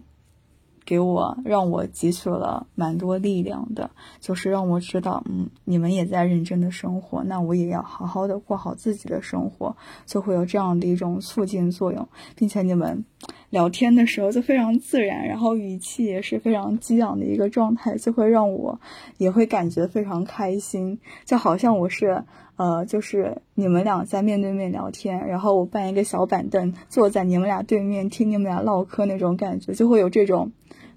[0.87, 9.77] 给我让我汲取了蛮多力量的，就是让我知道，嗯，你们也在认真的生活，那我也要好好的过好自己的生活，
[10.07, 13.05] 就会有这样的一种促进作用，并且你们
[13.51, 18.81] 聊天的时候就非常自然，然后语气也是非常激昂的一个状态，就会让我
[19.19, 22.23] 也会感觉非常开心，就好像我是
[22.55, 30.53] 呃，就是你们俩在面对面聊天，然后我搬一个小板凳坐在你们俩对面听你们俩唠嗑那种感觉，就会有这种。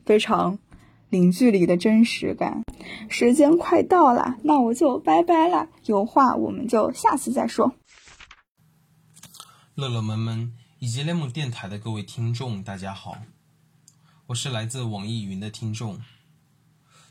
[0.10, 0.58] 非常
[1.12, 2.64] 零距离的真实感。
[3.12, 5.70] 时间快到了，那我就拜拜了。
[5.86, 7.76] 有话我们就下次再说。
[9.76, 13.20] 乐乐们们以及 lemon 电台的各位听众，大家好，
[14.26, 16.02] 我是来自网易云的听众，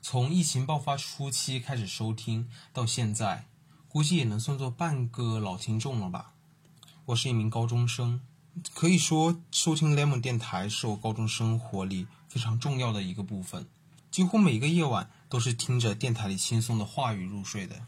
[0.01, 3.45] 从疫情爆发初期开始收听到现在，
[3.87, 6.33] 估计也能算作半个老听众了吧。
[7.05, 8.21] 我是一名高中生，
[8.75, 12.09] 可以说收听 lemon 电台是我高中生活里。
[12.29, 13.67] 非常重要的一个部分，
[14.11, 17.87] 几乎每个夜晚都是听着电台里轻松的话语入睡的。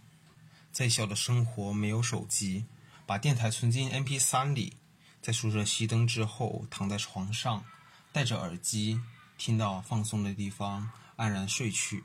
[0.72, 2.64] 再小的生活没有手机，
[3.04, 4.74] 把电台存进 MP3 里，
[5.20, 7.64] 在宿舍熄灯之后，躺在床上，
[8.12, 9.00] 戴着耳机，
[9.36, 12.04] 听到放松的地方，安然睡去，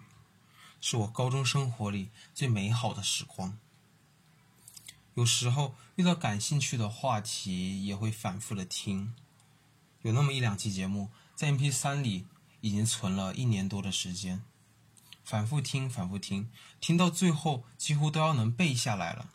[0.81, 3.57] 是我高中生活里最美好的时光。
[5.13, 9.13] 有时候遇到感兴趣的话题，也会反复的听，
[10.01, 11.09] 有那么一两期节目。
[11.35, 12.25] 在 MP3 里
[12.61, 14.41] 已经存了一年多的时间，
[15.23, 19.29] 反复听，反复听，听到最后几乎都要能背下来了，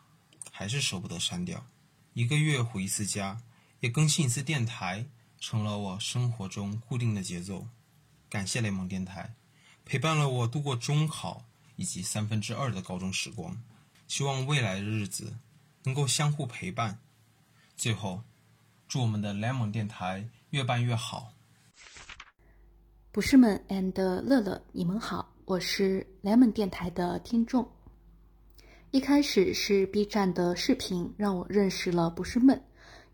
[0.51, 1.67] 还是舍不得删掉。
[2.15, 3.43] 一个月回一次家，
[3.81, 5.07] 也更新一次电台，
[5.39, 7.69] 成了我生活中固定的节奏。
[8.31, 9.35] 感谢雷蒙电台，
[9.85, 11.45] 陪伴了我度过中考
[11.77, 13.63] 以及三分之二的高中时光。
[14.09, 15.37] 希望未来的日子
[15.85, 16.99] 能够相互陪伴。
[17.77, 18.25] 最后，
[18.89, 21.33] 祝我们的雷蒙电台越办越好。
[23.13, 27.69] 不是们 and 乐乐，你们好，我是 lemon 电台的听众。
[28.93, 32.63] 一开始是 B 站的视频让我认识了不是闷，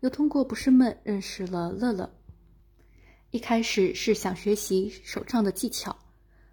[0.01, 2.07] 又通过不是闷认识了乐乐。
[3.31, 5.97] 一开始是想学习手账的技巧，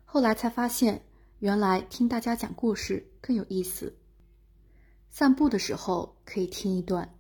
[0.07, 1.05] 后来才发现
[1.41, 3.95] 原来听大家讲故事更有意思。
[5.11, 7.15] 散步的时候可以听一段，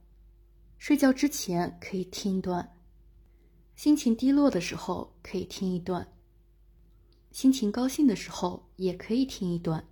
[0.78, 2.66] 睡觉之前可以听一段，
[3.76, 6.08] 心情低落的时候可以听一段。
[7.34, 9.84] 心情高兴的时候也可以听一段。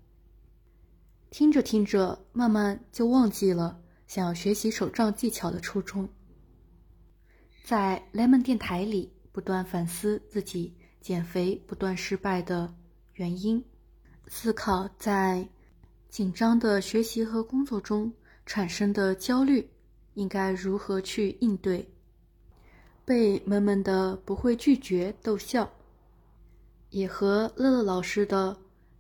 [1.28, 6.09] 听着听着，慢慢就忘记了想要学习手账技巧的初衷。
[7.64, 12.73] 在 Lemon 电台里，不断反思自己减肥不断失败的
[13.14, 13.64] 原因，
[14.28, 15.48] 思考在
[16.09, 18.12] 紧张的学习和工作中
[18.47, 19.69] 产生的焦虑
[20.14, 21.90] 应该如何去应对，
[23.05, 25.69] 被闷闷的不会拒绝逗笑，
[26.93, 28.56] 也和乐乐老师的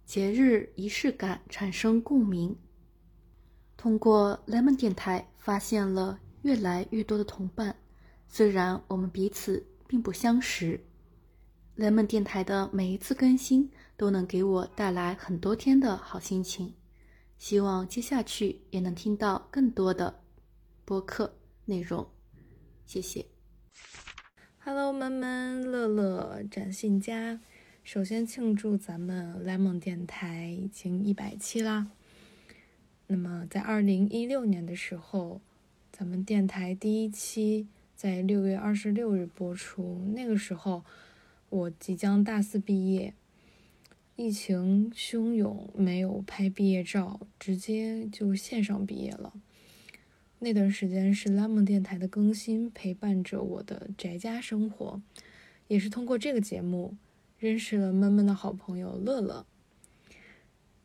[0.06, 2.56] 节日仪式感产生共鸣。
[3.76, 7.76] 通过 Lemon 电台，发现了越来越多的同伴，
[8.28, 10.82] 虽然我们彼此并不相识。
[11.76, 16.74] Lemon 电台的每一次更新都能给我带来很多天的好心情。
[17.36, 20.22] 希望接下去也能听到更多的
[20.86, 21.36] 播客
[21.66, 22.08] 内容，
[22.86, 23.26] 谢谢。
[24.64, 27.40] Hello，闷闷、乐乐、展信佳，
[27.84, 31.88] 首先庆祝咱们 Lemon 电台已经一百期啦。
[33.08, 35.40] 那么在二零一六年的时候，
[35.90, 40.84] 咱们电台第一期在六月二十六日播出，那个时候
[41.50, 43.14] 我即将大四毕业。
[44.14, 49.32] 疫情汹涌，没有拍毕业照，直接就线上毕业了。
[50.38, 55.02] 那段时间是 Lemon 电台的更新陪伴着我的宅家生活，
[55.66, 56.94] 也是通过这个节目
[57.42, 59.44] 认识了闷闷的好朋友乐乐。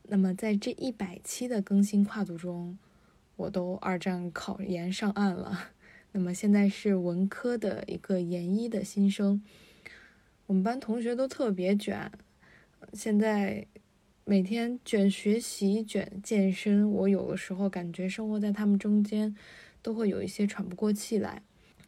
[0.01, 2.79] 那么在这一百期的更新跨度中，
[3.35, 5.69] 我都二战考研上岸了。
[6.13, 9.43] 那么现在是文科的一个研一的新生，
[10.47, 12.11] 我们班同学都特别卷。
[12.91, 13.67] 现在
[14.25, 19.35] 每天卷学习、卷健身，我有的时候感觉生活在他们中间，
[19.83, 21.43] 都会有一些喘不过气来。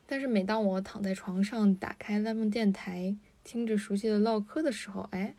[0.06, 3.16] 但是每当我躺在床上，打开 Lemon 电台，
[3.50, 5.34] 听着熟悉的唠嗑的时候，哎，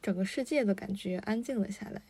[0.00, 2.00] 整个世界都感觉安静了下来。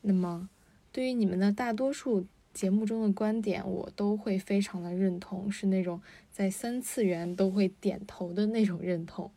[0.00, 0.50] 那么，
[0.90, 6.02] 对于你们的大多数节目中的观点，我都会非常的认同，是那种
[6.32, 9.30] 在三次元都会点头的那种认同。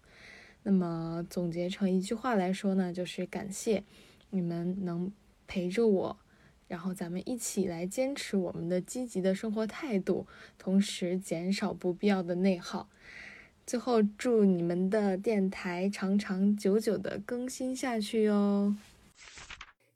[0.64, 3.84] 那么总结成一句话来说呢，就是感谢
[4.32, 5.14] 你们能
[5.46, 6.18] 陪着我，
[6.68, 10.26] 然后咱们一起来坚持我们的积极的生活态度，
[10.58, 12.90] 同时减少不必要的内耗。
[13.68, 18.74] 最后祝你们的电台长长久久的更新下去哟。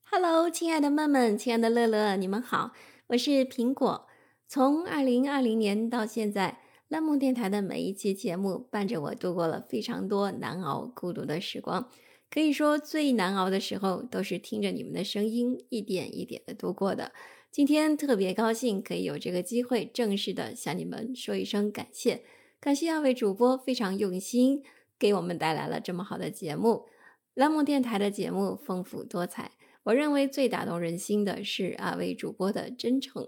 [0.04, 2.74] Hello，亲爱的妹们，亲爱的乐乐，你们好，
[3.08, 4.10] 我是苹果。
[4.46, 6.58] 从二零二零年到现在。
[6.90, 11.88] 蓝梦电台的每一期节目伴着我度过了非常多难熬、孤独的时光。
[12.30, 17.14] 可以说，最难熬的时候都是听着你们的声音一点一点的度过的。
[17.50, 22.24] 今天特别高兴可以有这个机会正式的向你们说一声感谢，
[22.62, 24.64] 感谢二位主播非常用心，
[25.00, 26.86] 给我们带来了这么好的节目。
[27.34, 33.28] 蓝梦电台的节目丰富多彩，我认为最打动人心的是二位主播的真诚。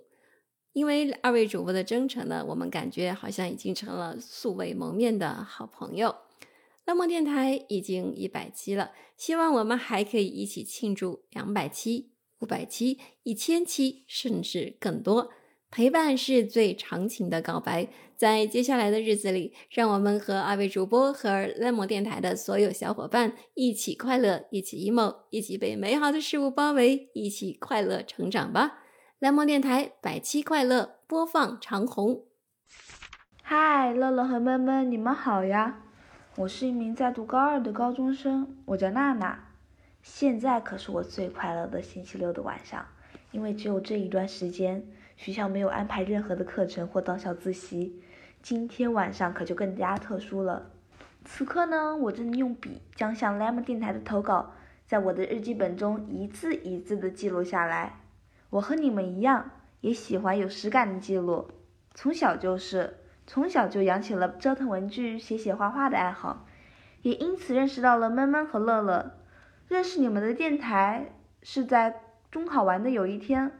[0.73, 6.15] 因为二位主播的真诚呢，我们感觉好像已经成了素未谋面的好朋友。
[6.85, 12.11] 那么电台已经一百期了，希望我们还可以一起庆祝两百期、
[12.41, 15.31] 五百期、一千期，甚至更多。
[15.73, 17.87] 陪伴是最长情的告白。
[18.15, 28.83] 在接下来的日子里，让我们和二位主播和 lemon 电台的所有小伙伴一起快乐，一起 emo，一起被美好的事物包围，一起快乐成长吧。
[29.17, 32.21] 蓝梦电台百期快乐播放长虹。
[33.41, 35.81] 嗨，乐乐和闷闷，你们好呀！
[36.35, 39.49] 我是一名在读高二的高中生，我叫娜娜。
[40.03, 42.85] 现在可是我最快乐的星期六的晚上，
[43.31, 44.85] 因为只有这一段时间，
[45.23, 47.97] 学校没有安排任何的课程或到校自习。
[48.41, 50.69] 今天晚上可就更加特殊了。
[51.23, 54.51] 此刻呢，我正用笔将向 Lam 电台的投稿，
[54.85, 58.01] 在我的日记本中一字一字的记录下来。
[58.49, 61.49] 我和你们一样，也喜欢有实感的记录，
[61.93, 66.45] 从小就是，从小就养起了折腾文具、写写画画的爱好，
[67.01, 69.13] 也因此认识到了闷闷和乐乐。
[69.69, 73.53] 认识你们的电台是在中考完的有一天，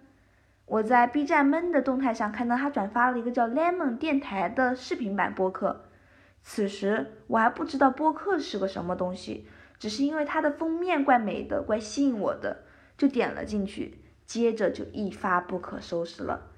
[0.66, 5.90] 我在 B 站闷的动态上看到他转发了一个叫 Lemon 电台的视频版播客，
[6.42, 12.64] 此时我还不知道播客是个什么东西，只是因为它的封面怪美的，怪吸引我的，
[12.98, 14.00] 就点了进去。
[14.26, 16.50] 接着就一发不可收拾了，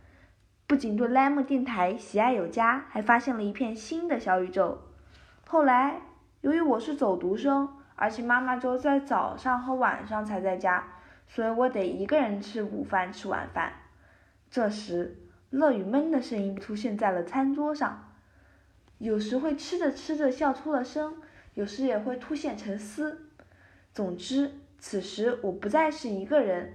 [0.67, 4.83] 不仅对 Lemon 电台喜爱有加，还发现了一片新的小宇宙。
[5.47, 6.01] 后来，
[6.41, 10.83] 由于我是走读生，而且妈妈只有在早上和晚上才在家，
[11.27, 13.73] 所以我得一个人吃午饭、吃晚饭。
[14.49, 15.17] 这时，
[15.49, 18.13] 乐与闷的声音出现在了餐桌上，
[18.97, 21.15] 有时会吃着吃着笑出了声，
[21.53, 23.29] 有时也会突现沉思。
[23.93, 26.73] 总之，此时我不再是一个人。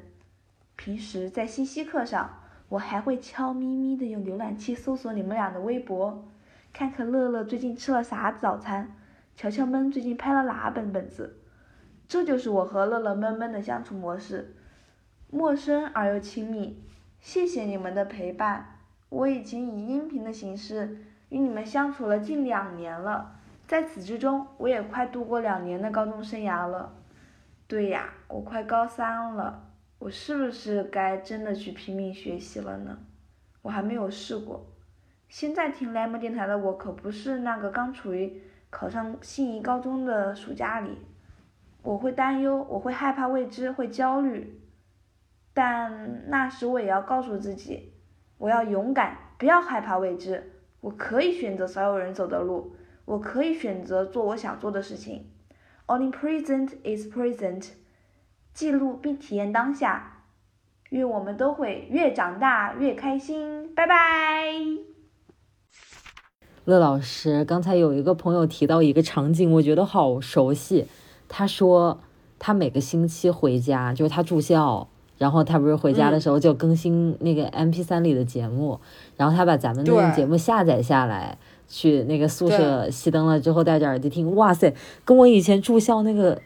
[0.76, 6.26] 平时在信息课上，我还会悄咪咪的用浏览器搜索你们俩的微博，
[6.72, 8.96] 看看乐乐最近吃了啥早餐，
[9.36, 11.38] 乔乔闷最近拍了哪本本子。
[12.08, 14.54] 这就是我和乐乐闷闷的相处模式，
[15.30, 16.82] 陌生而又亲密，
[17.20, 18.78] 谢谢你们的陪伴。
[19.10, 23.36] 我已经以音频的形式与你们相处了近两年了，
[23.66, 26.94] 在此之中，我也快度过两年的高中生涯了。
[27.66, 32.98] 对呀，我快高三了，我是不是该真的去拼命学习了呢？
[33.62, 34.66] 我还没有试过。
[35.28, 40.96] 现在听莱姆电台的我可不是那个刚处于考上心仪高中的暑假里，
[41.82, 44.60] 我会担忧，我会害怕未知，会焦虑，
[45.52, 47.92] 但那时我也要告诉自己，
[48.38, 55.30] 我要勇敢，不要害怕未知，我可以选择所有人走的路，我可以选择做我想做的事情。
[55.86, 57.70] Only present is present，
[58.54, 60.24] 记录并体验当下，
[60.90, 63.74] 愿我们都会越长大越开心。
[63.74, 64.52] 拜拜。
[66.64, 70.86] 乐老师，刚才有一个朋友提到一个场景，我觉得好熟悉。
[71.28, 72.00] 他说
[72.38, 74.88] 他每个星期回家，就是他住校，
[75.20, 78.80] 然后他不是回家的时候就更新那个 M P 三里的节目，
[79.18, 81.36] 然后他把咱们那个节目下载下来，
[81.68, 84.34] 去那个宿舍熄灯了之后戴着耳机听。
[84.34, 84.74] 哇塞，
[85.04, 86.40] 跟我以前住校那个。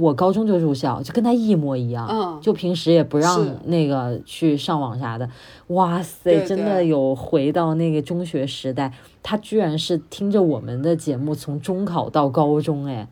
[0.00, 2.08] 我高中就住校，就跟他一模一样。
[2.10, 5.30] 嗯，就平时也不让那个去上网啥的。
[5.68, 8.92] 哇塞，真的有回到那个中学时代。
[9.22, 13.06] 他居然是听着我们的节目从中考到高中，哎，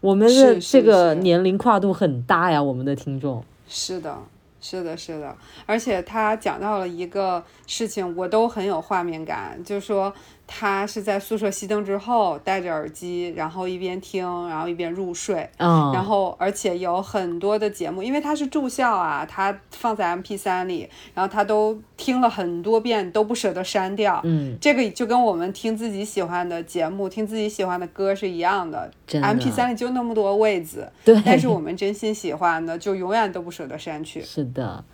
[0.00, 3.44] 我们的这个年龄跨度很大呀，我们的听众。
[3.68, 4.22] 是的，
[4.60, 5.36] 是的，是的。
[5.66, 10.14] 而且他讲到了一个事情，我都很有画面感，就是说。
[10.46, 15.48] 他是在宿舍熄灯之后戴着耳机，然后一边听，然后一边入睡。
[15.58, 24.20] 嗯，然后而且有很多的节目，因为他是住校啊，他放在 M P 三里，然后他都听了很多遍，都不舍得删掉。
[24.24, 28.90] 嗯，这个就跟我们听自己喜欢的节目、听自己喜欢的歌是一样的。
[29.10, 34.22] M P 三里就那么多位子，对，但是我们真心喜欢的，就永远都不舍得删去。
[34.22, 34.84] 是的。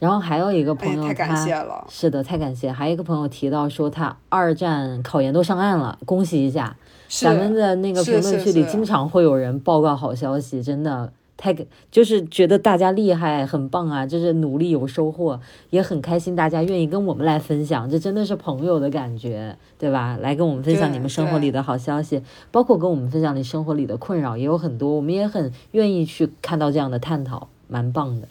[0.00, 1.86] 然后还有一个朋友，太感谢了。
[1.88, 2.72] 是的，太感谢。
[2.72, 6.76] 还有一个朋友提到说，他二战考研都上岸了，恭喜一下。
[7.08, 11.54] 咱们的那个评论区里经常会有人报告好消息，真的太
[11.90, 14.06] 就是觉得大家厉害，很棒啊！
[14.06, 15.40] 就是努力有收获，
[15.70, 20.16] 也很开心，大家愿意跟我们来分享，这真的是朋友的感觉，对吧？
[20.20, 28.28] 来跟我们分享你们生活里的好消息，包括跟我们分享你生活里的困扰，也有很多，我们也很愿意去看到这样的探讨，蛮棒的。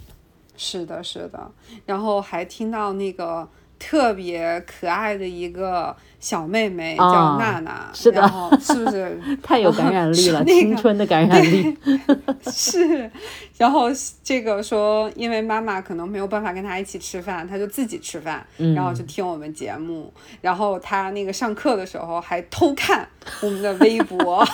[0.60, 1.50] 是的，是的，
[1.86, 3.48] 然后还听到那个
[3.80, 8.22] 特别可爱的一个小妹妹叫娜娜，是的，
[8.62, 10.44] 是不是 太有感染力了？
[10.46, 11.78] 青春的感染力
[12.52, 13.10] 是。
[13.58, 13.88] 然后
[14.24, 20.12] 这个说，因为妈妈可能没有办法跟她一起吃饭，她就自己吃饭，然后就听我们节目。
[20.42, 23.08] 然后她那个上课的时候还偷看
[23.42, 24.46] 我们的微博。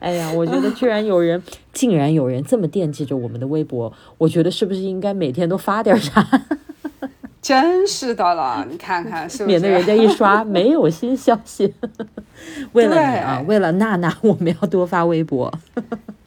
[0.00, 1.42] 哎呀，我觉得居然有人，
[1.72, 6.26] 竟然有人这么惦记着我们的微博，我觉得是不是应该每天都发点啥？
[7.46, 9.46] 真是的了，你看看，是不是？
[9.46, 11.72] 免得人家一刷 没有新消息。
[12.72, 15.52] 为了你啊，为了娜娜， 我们要多发微博。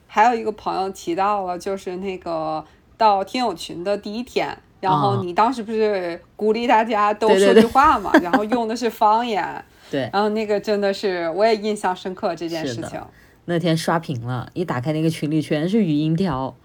[0.08, 2.64] 还有一个朋友提到了，就是那个
[2.98, 9.46] 到听友群的第一天，然后你当时不是鼓励大家都说句话嘛，然后用的是方言。
[9.92, 10.10] 对。
[10.14, 12.98] 然后那个真的是，我也印象深刻这件事情。
[13.44, 16.56] 那天刷屏了，一打开那个群里全是语音条，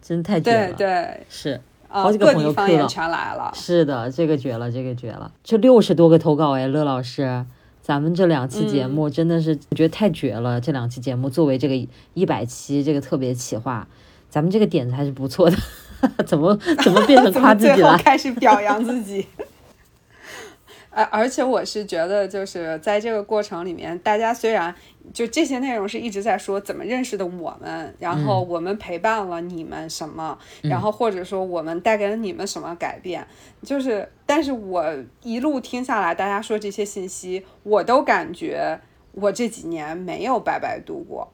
[0.00, 0.72] 真太绝了。
[0.72, 1.60] 对对，是
[2.00, 3.52] 好几个朋友方言全来了。
[3.54, 5.30] 是的，这个绝了，这个绝了。
[5.44, 7.44] 这六十多个投稿哎，乐老师，
[7.82, 10.60] 咱们这两期节目真的是我觉得太绝了。
[10.60, 13.86] 这两期节目作为这个一百期这个特别企划，
[14.30, 15.56] 咱们这个点子还是不错的。
[16.26, 17.96] 怎么怎么变成 夸自己了？
[17.98, 19.24] 开始表扬自己。
[20.94, 24.74] 而而且我是觉得，就是在这个过程里面，大家虽然
[25.12, 33.26] 就这些内容是一直在说怎么认识的我们，然后我们陪伴了你们什么，然后或者说我们带给了你们什么改变，
[33.62, 34.84] 就是，但是我
[35.22, 38.80] 一路听下来，大家说这些信息，我都感觉
[39.12, 41.32] 我这几年没有白白度过。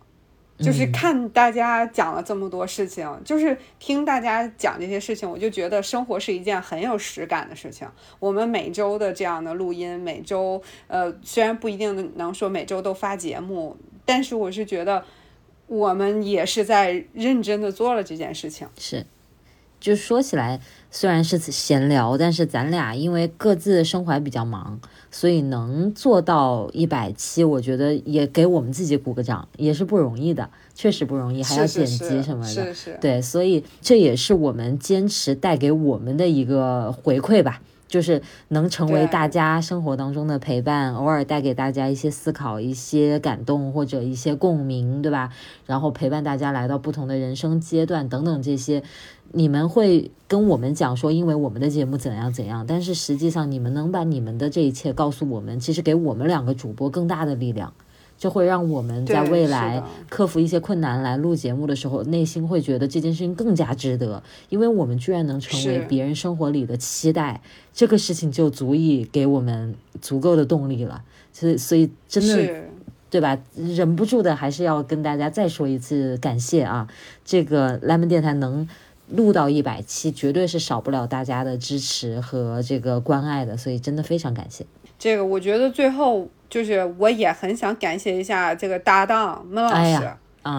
[0.59, 7.87] 就是看大家讲了这么多事情，就是听大家讲这些事情，我就觉得生活是一件很有实感的事情。
[8.19, 15.05] 我们每周的这样的录音，每周呃，虽然不一定能说每周都发节目，但是我是觉得
[15.69, 18.67] 我们也是在认真的做了这件事情。
[18.79, 19.07] 是，
[19.79, 20.61] 就说起来
[20.91, 24.81] 虽然是闲聊，但是咱俩因为各自生活比较忙。
[25.11, 32.51] 所以能做到一百期，我觉得也给我们自己鼓个掌，也是不容易的，确实不容易，还要剪辑什么的。
[32.51, 32.99] 是是。
[33.01, 37.63] 对，所以这也是我们坚持带给我们的一个回馈吧。
[37.89, 45.33] 就是能成为大家生活当中的陪伴，偶尔带给大家一些思考、一些感动或者一些共鸣，对吧？
[45.67, 48.83] 然后陪伴大家来到不同的人生阶段等等这些，
[49.33, 57.73] 你们会跟我们讲说，因为我们的节目怎样怎样，但是实际上你们能把你们的这一切告诉我们，其实给我们两个主播更大的力量。
[58.19, 67.41] 就会让我们在未来克服一些困难来录节目的时候，内心会觉得这件事情更加值得，因为我们居然能成为别人生活里的期待，
[67.73, 71.03] 这个事情就足以给我们足够的动力了。
[71.33, 72.65] 所以，所以真的
[73.09, 73.39] 对吧？
[73.55, 76.89] 忍不住的还是要跟大家再说一次感谢啊！
[77.25, 78.69] 这个 Lemon 电台能
[79.09, 84.67] 录到一百期，绝对是少不了大家的支持和这个关爱的，所以真的非常感谢。
[84.99, 90.09] 这个我觉得最后就是我也很想感谢一下这个搭档孟老师。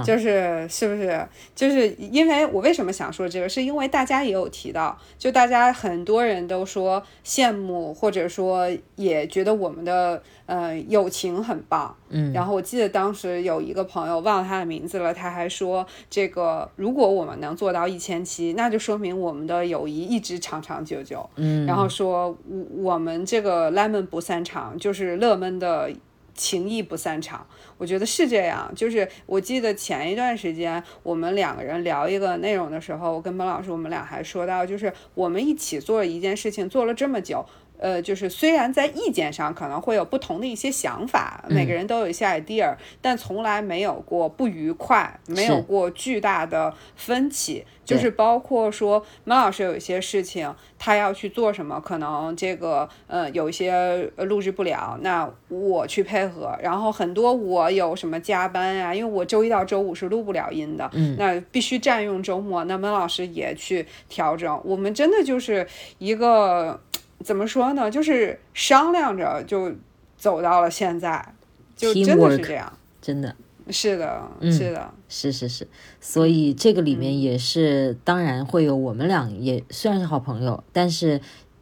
[0.05, 1.27] 就是是不是？
[1.55, 11.95] 就是因为我为什么想说这个，是因为大家也有提到，就大家很多人都说羡慕，或者说也觉得我们的呃友情很棒。
[12.11, 21.29] 嗯然后我记得当时有一个朋友忘了他的名字了，他还说这个如果我们能做到一千期，那就说明我们的友谊一直长长久久。
[21.35, 25.91] 嗯然后说我我们这个 lemon 不散场，就是乐闷的
[26.39, 27.45] 情谊不散场。
[27.77, 37.45] 我觉得是这样，就是我记得前一段时间我们两个人聊一个内容的时候，我跟孟老师我们俩还说到，就是我们一起做一件事情做了这么久。
[37.79, 47.65] 呃，就是虽然在意见上可能会有不同的一些想法，每个嗯人都有一些 idea，但从来没有过不愉快，没有过巨大的分歧。
[47.85, 53.71] 就是包括说，孟老师有一些事情他要去做什么，可能这个呃有一些
[54.15, 56.55] 呃录制不了，那我去配合。
[56.61, 62.63] 然后很多我有什么加班呀、因为我周一到周五是录不了音的，嗯那必须占用周末。
[62.65, 64.61] 那孟老师也去调整。
[64.63, 65.65] 我们真的就是
[65.97, 66.79] 一个
[67.23, 67.89] 怎么说呢？
[67.91, 69.71] 就是商量着就
[70.17, 71.33] 走到了现在，
[71.75, 72.71] 就真的是这样。
[73.01, 73.35] 真的。
[73.71, 75.67] 是的，嗯是的，是是是，
[76.01, 81.21] 所以这个里嗯面也是，当然会有我们俩也虽然是好朋友，但是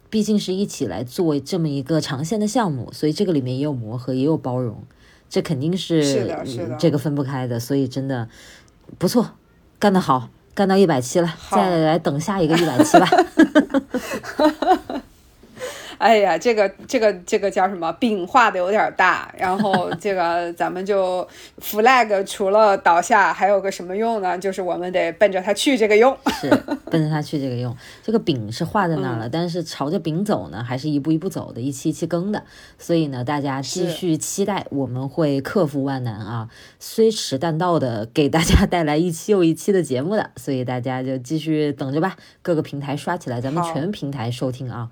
[0.09, 4.81] 毕竟是一起来做这么一个长线的项目，所以这个里面也有磨合，也有包容，
[5.27, 8.29] 这肯定是是的是的嗯这个分不开的，所以真的
[8.97, 9.31] 不错，
[9.77, 13.05] 干得好，干到一百期了，再来等下一个一百期吧。
[15.99, 17.91] 哎呀，这个这个这个叫什么？
[17.93, 21.27] 饼画的有点大，然后这个咱们就
[21.59, 24.37] flag 除了倒下还有个什么用呢？
[24.37, 26.15] 就是我们得奔着它去这个用。
[26.39, 26.49] 是
[26.91, 32.43] 奔着它去这个用， 这个饼是画在那嗯儿了，但是朝着饼走呢，还是一步一步走的，一期一期更的。
[32.77, 36.49] 所以呢，大家继续期待，我们会克服万难啊，
[36.79, 40.31] 虽迟但到的给大家带来一期又一期的节目的。
[40.35, 44.89] 所以大家就继续等着吧，各个平台刷起来，咱们全平台收听啊。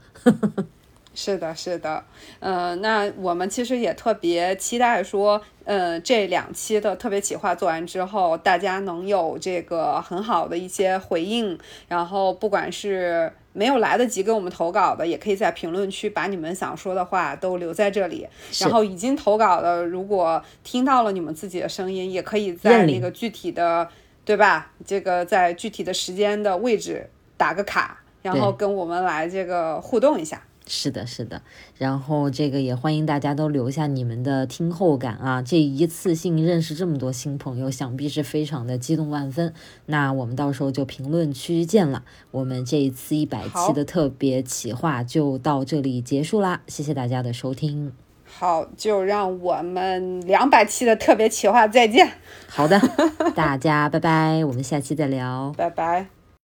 [1.15, 2.03] 是的，是的，
[2.41, 18.27] 呃，那我们其实也特别期待说，呃，这两期的特别企划做完之后，大家能有这个很好的一些回应，然后不管是没有来得及给我们投稿的，也可以在评论区把你们想说的话都留在这里。
[18.51, 23.87] 是然后已经投稿的，如果听到了你们自己的声音，也可以在那个具体的，
[24.25, 24.69] 对吧？
[24.85, 30.41] 这个在具体的时间的位置打个卡，然后跟我们来这个互动一下。
[30.67, 31.41] 是的，是的，
[31.77, 35.41] 然后这个也欢迎大家都留下你们的听后感啊！
[35.41, 39.53] 这一次性认识这么多新朋友，想必是非常的激动万分。
[39.85, 42.03] 那我们到时候就评论区见了。
[42.31, 47.93] 我们这一次一百期的特别企划就到这里结束啦，谢谢大家的收听。
[48.25, 52.11] 好，就让我们两百期的特别企划再见，
[52.47, 52.81] 好的，
[53.35, 55.53] 大家拜拜，我们下期再聊。
[55.55, 56.14] 拜拜。